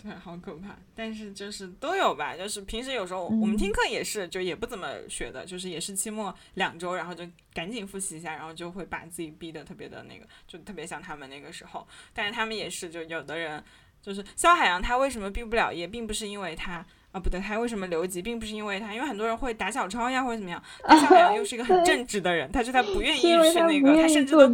[0.00, 0.76] 对，好可怕。
[0.94, 11.84] 但是就是都有吧，就是平时有时候我们听课也是，就也不怎么学的，就是也是期末两周，然后就赶紧复习一下，然后就会把自己逼得特别的那个，就特别像他们那个时候。
[12.14, 13.60] 但是他们也是，就有的人
[14.00, 16.86] 就是肖海洋，他为什么毕不了业，并不是因为他。
[17.12, 20.62] 啊，不对，他为什么留级，并不是因为他，因为很多人会打小抄呀，或者怎么样。
[20.86, 24.48] 但小海又是一个很正直的人，他说他不愿意去那个，他甚至都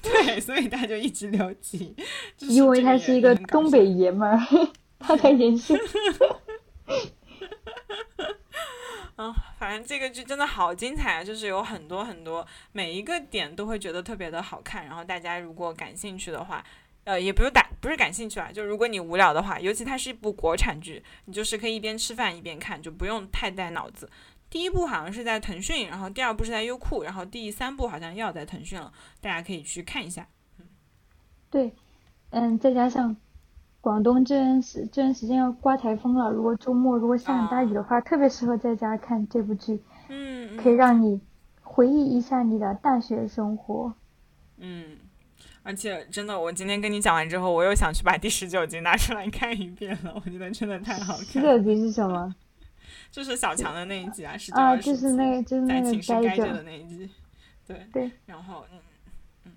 [0.00, 1.96] 对，所以他就一直留级。
[2.38, 4.38] 因为他是一个东北爷们儿，
[5.00, 5.76] 他才严肃。
[9.16, 14.86] 嗯，反正这个剧真的好精彩啊，就是有很多很多，每一个点都会觉得特别的好看。
[14.86, 16.64] 然后大家如果感兴趣的话。
[17.04, 18.52] 呃，也不用打，不是感兴趣啊。
[18.52, 24.08] 就如果你无聊的话，尤其它是一部国产剧，你就是可以一边吃饭一边看，就不用太带脑子。
[24.50, 30.26] 第一部好像是在腾讯，然后第二部是在优酷，然后第三部好像又要在腾讯了，大家可以去看一下。
[30.58, 30.66] 嗯，
[31.50, 31.72] 对，
[32.30, 33.16] 嗯，再加上
[33.80, 39.82] 广东这段时这段时间要刮台风了，如果周末如果下很大雨的话，特别适合在家看这部剧。
[40.08, 41.20] 嗯，可以让你
[41.62, 43.94] 回忆一下你的大学生活。
[44.58, 44.98] 嗯。
[45.62, 50.12] 而且真的，我今天跟你讲完之后，我又想去把第十九集拿出来看一遍了。
[50.14, 51.24] 我觉得真的太好看。
[51.24, 52.34] 十九集是什么？
[53.10, 57.10] 就是小强的那一集啊，是啊，就是那个，就是那个该着的那一集。
[57.66, 58.10] 对对。
[58.26, 58.78] 然后，嗯
[59.44, 59.52] 嗯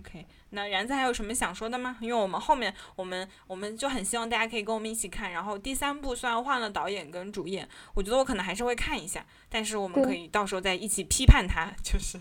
[0.00, 1.96] ，OK，那然子还有什么想说的吗？
[2.00, 5.32] 因为我们后面，我们我们就很希望大家可以跟我们一起看。
[5.32, 12.20] 然后第三部虽然换了导演跟主演，我觉得我可能还是会看一下，但是我们可以到时候再一起批判他，就是。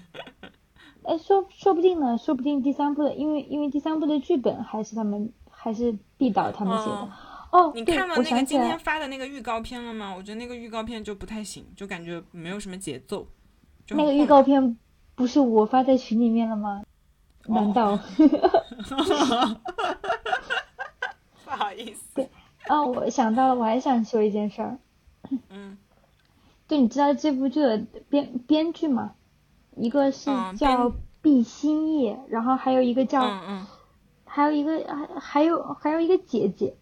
[1.03, 7.09] 哎，说说不定呢，说不定第三部的，因为因为第三部的剧本还是他们还是毕导他们写的。
[7.51, 10.13] 哦，你看了那个今天发的那个预告片了吗？
[10.15, 13.25] 我觉得那个预告片就不太行，就感觉没有什么节奏。
[13.89, 14.77] 那个预告片
[15.15, 16.83] 不是我发在群里面了吗？
[17.47, 17.97] 难道？
[21.45, 22.15] 不好意思。
[22.15, 22.29] 对，
[22.67, 24.77] 哦，我想到了，我还想说一件事儿。
[25.49, 25.77] 嗯。
[26.67, 27.77] 对，你知道这部剧的
[28.09, 29.13] 编编剧吗？
[29.78, 33.21] 一个是叫毕新叶，然后还有一个叫，
[34.25, 36.75] 还有一个还还有还有一个姐姐，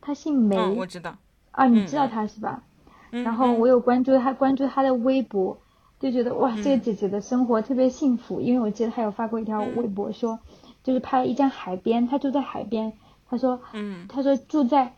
[0.00, 1.16] 她姓梅，我知道，
[1.50, 2.62] 啊，你知道她是吧？
[3.10, 5.58] 然后我有关注她，关注她的微博，
[5.98, 10.38] 就觉得哇，这个姐姐的生活特别幸福，因为我记得她有发过一条微博说，
[10.82, 12.92] 就是拍了一张海边，她住在海边，
[13.28, 13.60] 她说，
[14.08, 14.94] 她说住在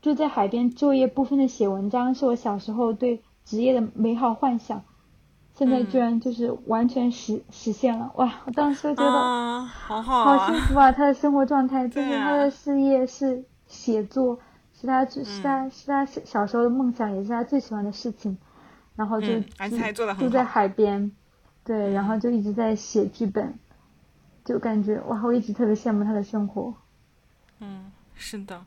[0.00, 4.84] 住在海边昼夜不分的写文章，是我小时候对职业的美好幻想。
[5.58, 8.32] 现在居然就是完全实实现了哇！
[8.44, 10.92] 我当时觉得好好幸福啊！
[10.92, 14.38] 他的生活状态 就是他的事业是写作，
[14.80, 18.38] 是他是他是他小时候的梦想，也是他最喜欢的事情。
[18.94, 19.26] 然后就
[20.18, 21.10] 住在海边，
[21.64, 23.58] 对，然后就一直在写剧本，
[24.44, 26.74] 就感觉哇，我一直特别羡慕他的生活。
[27.58, 28.60] 嗯，是的。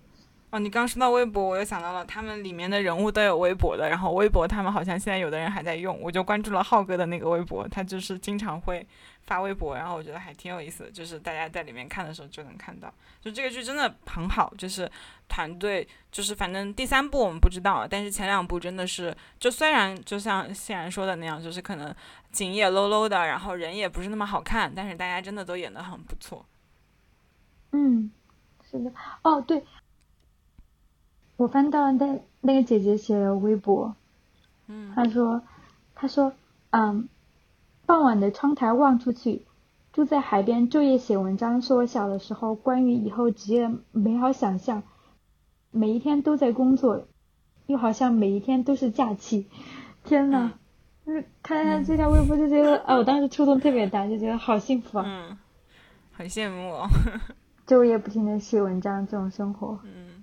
[0.52, 8.86] 哦，你刚说到微博，我又想到了他们里面的人物都有微博的，然后微博他们好像现在有的人还在用，我就关注了浩哥的那个微博，他就是经常会
[9.22, 14.92] 发微博，然后我觉得还挺有意思的，就是大家在里面看的时候就能看到，就这个剧真的很好，就是
[15.30, 21.96] 团队，就是反正第三部我们不知道，但是前两部真的是，就虽然就像欣然说的那样，就是可能
[22.34, 26.46] 景也 low low 的，然后人也不是那么好看，但是大家真的都演得很不错。
[27.72, 28.12] 嗯，
[28.70, 28.92] 是的，
[29.22, 29.64] 哦对。
[31.42, 33.96] 我翻到那那个姐姐写的微博，
[34.68, 35.42] 嗯，她说，
[35.96, 36.34] 她说，
[36.70, 37.10] 嗯，
[37.88, 39.42] 傍晚的窗台望出去，
[39.92, 44.84] 住在海边昼夜写文章是我小的时候关于以后职业的美好想象，
[45.72, 47.08] 每一天都在工作，
[47.66, 49.48] 又好像每一天都是假期，
[50.04, 50.52] 天呐，
[51.08, 55.38] 就是看看这条微博就觉得，啊，我当时触动特别大，就觉得好幸福啊，嗯，
[56.14, 56.88] 很羡慕哦，
[57.66, 60.22] 昼夜不停的写文章这种生活，嗯。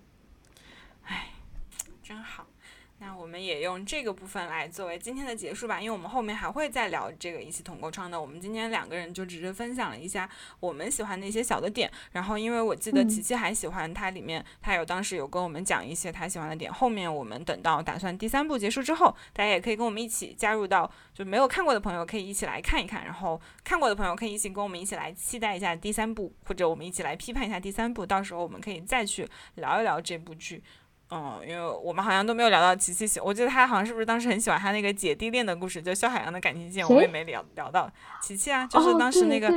[3.16, 8.18] 我们也用这个部分来作为今天的结束吧，因为我们后面还会再聊这个一起同构窗的。
[8.18, 10.28] 我们今天两个人就只是分享了一下
[10.60, 16.72] 我们喜欢的一些小的点，然后因为我记得琪琪还喜欢它里面，他有当时有跟我们讲一些他喜欢的点。
[16.72, 28.06] 后面我们等到打算第三部结束之后，大家也可以跟我们一起加入到，就没有看过的朋友可以一起来看一看，然后看过的朋友可以一起跟我们一起来期待一下第三部，或者我们一起来批判一下第三部。
[28.06, 30.62] 到时候我们可以再去聊一聊这部剧。
[31.10, 37.90] 嗯，因为我们好像都没有聊到琪琪喜，我记得他好像是不是当时很喜欢他那个姐弟恋的故事，就肖海洋的感情线，我也没聊聊到。
[38.20, 39.48] 琪琪啊，就是当时那个，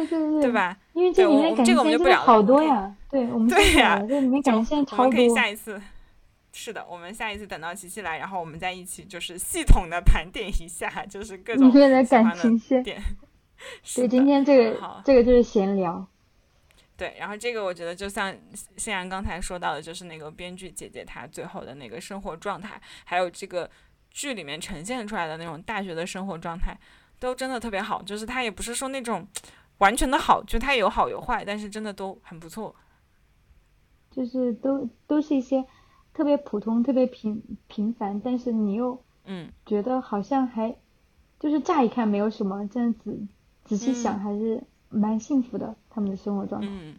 [0.41, 0.77] 对吧？
[0.93, 5.05] 因为这里面感情线真好多呀，对，我们对呀，这里面感情线超多。
[5.05, 5.81] 我们可以下一次，
[6.53, 12.81] 是的，我们下一次等到琪琪来，然后我们再一起就是系统的盘点一下，就是各种里面的感情线。
[12.81, 12.97] 对，
[14.07, 16.07] 今天这个这个就是闲聊。
[17.01, 18.31] 对，然后这个我觉得就像
[18.77, 23.67] 欣然刚才说到的，就是那个编剧姐姐她最后的那个生活状态，还有这个
[24.11, 26.79] 剧里面呈现出来的那种大学的生活状态，
[27.19, 28.03] 都真的特别好。
[28.03, 29.27] 就是他也不是说那种
[29.79, 32.75] 完全的好，就他有好有坏，但是真的都很不错。
[34.11, 35.65] 就是都都是一些
[36.13, 40.77] 特别普通、特别平平凡，但是你又嗯觉得好像还
[41.39, 43.19] 就是乍一看没有什么，这样子
[43.63, 44.63] 仔细想还是。
[44.91, 46.67] 蛮幸福的，他们的生活状态。
[46.69, 46.95] 嗯，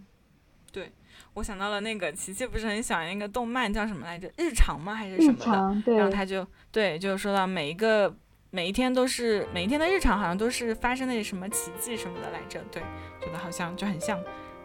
[0.72, 0.90] 对，
[1.34, 4.28] 我想到了那个琪琪，不是很喜欢那个动漫叫什么来着？
[4.36, 4.94] 日常吗？
[4.94, 5.92] 还是什么的？
[5.94, 8.14] 然后他就对，就是说到每一个
[8.50, 12.60] 每一天都是每一天的日常，好像都是发生的什么奇迹什么的来着。
[12.72, 12.82] 对，
[13.20, 14.18] 觉得好像就很像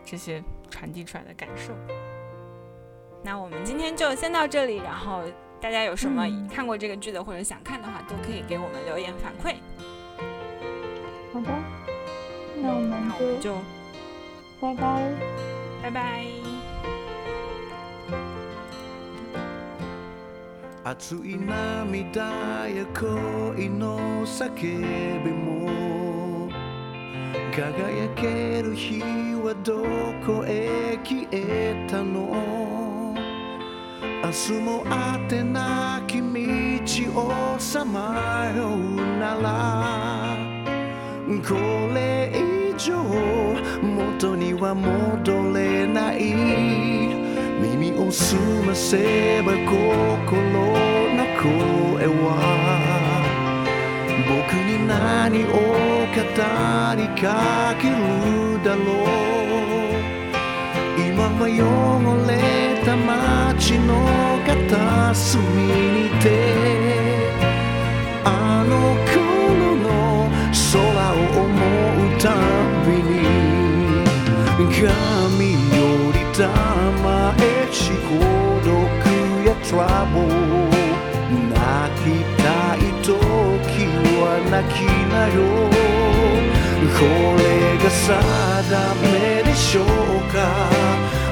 [0.03, 1.73] 这些传递出来的感受。
[3.23, 5.23] 那我们今天就先到这里，然后
[5.59, 9.55] 大家有什么看过这个剧的或者想看的话，都可以给我们留言反馈。
[11.34, 11.97] 好的。
[12.62, 13.55] 那我们就
[14.60, 14.82] 拜拜，
[15.84, 16.26] 拜拜。
[20.84, 24.49] 熱い涙や恋の叫
[25.24, 26.49] びも。
[27.51, 29.01] 輝ける日
[29.43, 29.84] はど
[30.26, 33.14] こへ消えたの？
[34.24, 34.89] 明日も当
[35.28, 36.26] てなき道
[37.20, 40.36] をさまようなら
[41.28, 41.55] こ
[41.93, 43.03] れ以上
[43.84, 46.23] 元には戻れない。
[47.59, 50.32] 耳を澄ませば心
[51.17, 52.32] の声は。
[54.25, 55.51] 僕に何を
[56.15, 56.17] 語
[56.95, 57.93] りかける
[58.63, 59.11] だろう。
[60.97, 62.32] 今は汚れ
[62.86, 63.91] た街の
[64.47, 66.25] 片隅にて。
[68.23, 68.95] あの
[71.43, 71.47] う
[72.19, 72.33] た
[72.85, 73.17] びに
[74.57, 75.77] 髪よ
[76.11, 76.39] りた
[77.03, 78.19] まえし孤
[78.63, 78.71] 独
[79.45, 80.27] やトラブル
[81.49, 81.57] 泣
[82.01, 82.05] き
[82.41, 83.11] たい時
[84.19, 84.75] は泣き
[85.11, 85.38] なよ。
[86.97, 87.01] こ
[87.38, 87.41] れ
[87.77, 88.05] が定
[89.01, 89.85] めでしょう
[90.33, 90.35] か。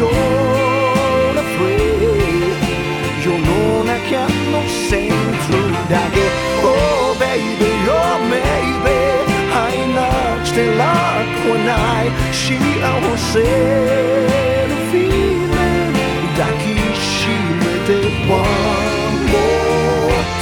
[0.00, 0.10] よう
[1.34, 1.76] な free
[3.22, 4.54] 世の中の
[4.88, 5.44] センス
[5.90, 6.16] だけ
[6.62, 7.94] Oh baby oh
[8.30, 8.86] maybe
[9.54, 9.64] 愛
[9.94, 9.98] な
[10.40, 10.82] くして楽
[11.50, 11.70] はな
[12.04, 12.44] い幸
[13.18, 13.34] せ
[14.68, 15.94] の feeling
[16.36, 16.64] 抱き
[16.96, 17.04] し
[17.60, 17.88] めて
[18.28, 18.34] one
[19.32, 19.44] more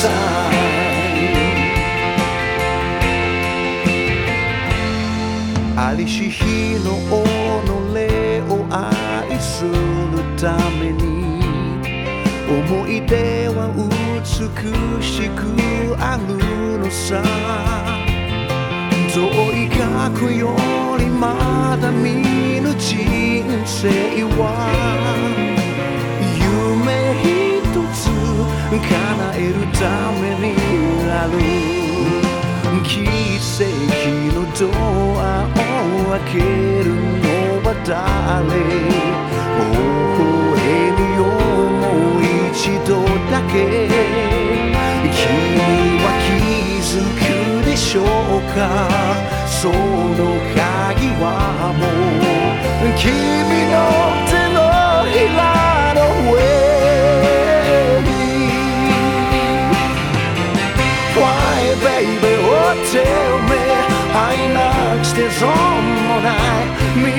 [0.00, 0.64] time
[6.06, 6.44] し日
[6.84, 7.14] の己を
[7.57, 7.57] 愛
[9.39, 9.71] する
[10.37, 11.39] ために
[12.47, 14.21] 思い出は美
[15.03, 15.39] しく
[15.99, 16.37] ある
[16.79, 17.23] のさ
[19.13, 19.19] 遠
[19.53, 20.55] い過去よ
[20.97, 23.89] りまだ見ぬ人生
[24.37, 24.43] は
[26.37, 27.99] 夢一つ
[28.69, 28.89] 叶
[29.35, 30.55] えるために
[31.09, 31.79] ある。
[32.89, 33.69] 奇跡
[34.33, 34.61] のド
[35.21, 36.39] アを開け
[36.83, 37.28] る
[37.69, 37.93] のは誰
[38.49, 38.97] 微
[39.29, 41.21] 笑むよ
[41.69, 41.85] も
[42.17, 42.91] う一度
[43.29, 43.55] だけ。
[45.11, 45.21] 君
[46.01, 46.27] は気
[46.81, 48.05] づくでしょう
[48.55, 48.57] か。
[49.47, 49.73] その
[50.55, 51.23] 鍵は
[51.77, 51.81] も
[52.85, 53.05] う君
[53.69, 53.77] の
[54.25, 54.57] 手の
[55.11, 55.39] ひら
[55.93, 55.97] の
[56.33, 56.37] 上
[58.01, 58.09] に。
[61.15, 63.03] Why baby oh tell
[63.43, 63.51] me
[64.11, 64.17] 愛
[64.53, 64.57] な
[65.03, 67.18] くて損もない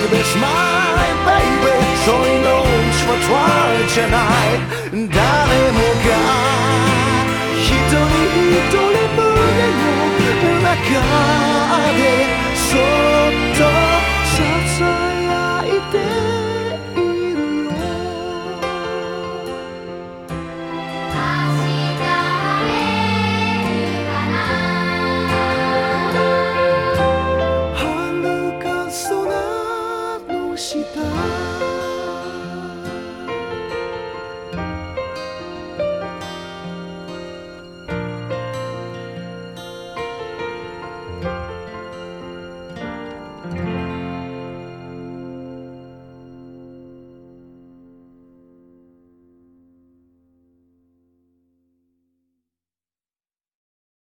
[0.00, 1.74] Oh baby, smile baby
[2.04, 2.68] そういうのは
[3.26, 5.18] try じゃない誰
[5.72, 6.10] もが
[7.58, 7.98] 一人
[8.54, 8.78] 一人
[9.16, 9.26] 胸
[9.72, 10.70] の中
[11.96, 12.00] で
[12.54, 13.87] そっと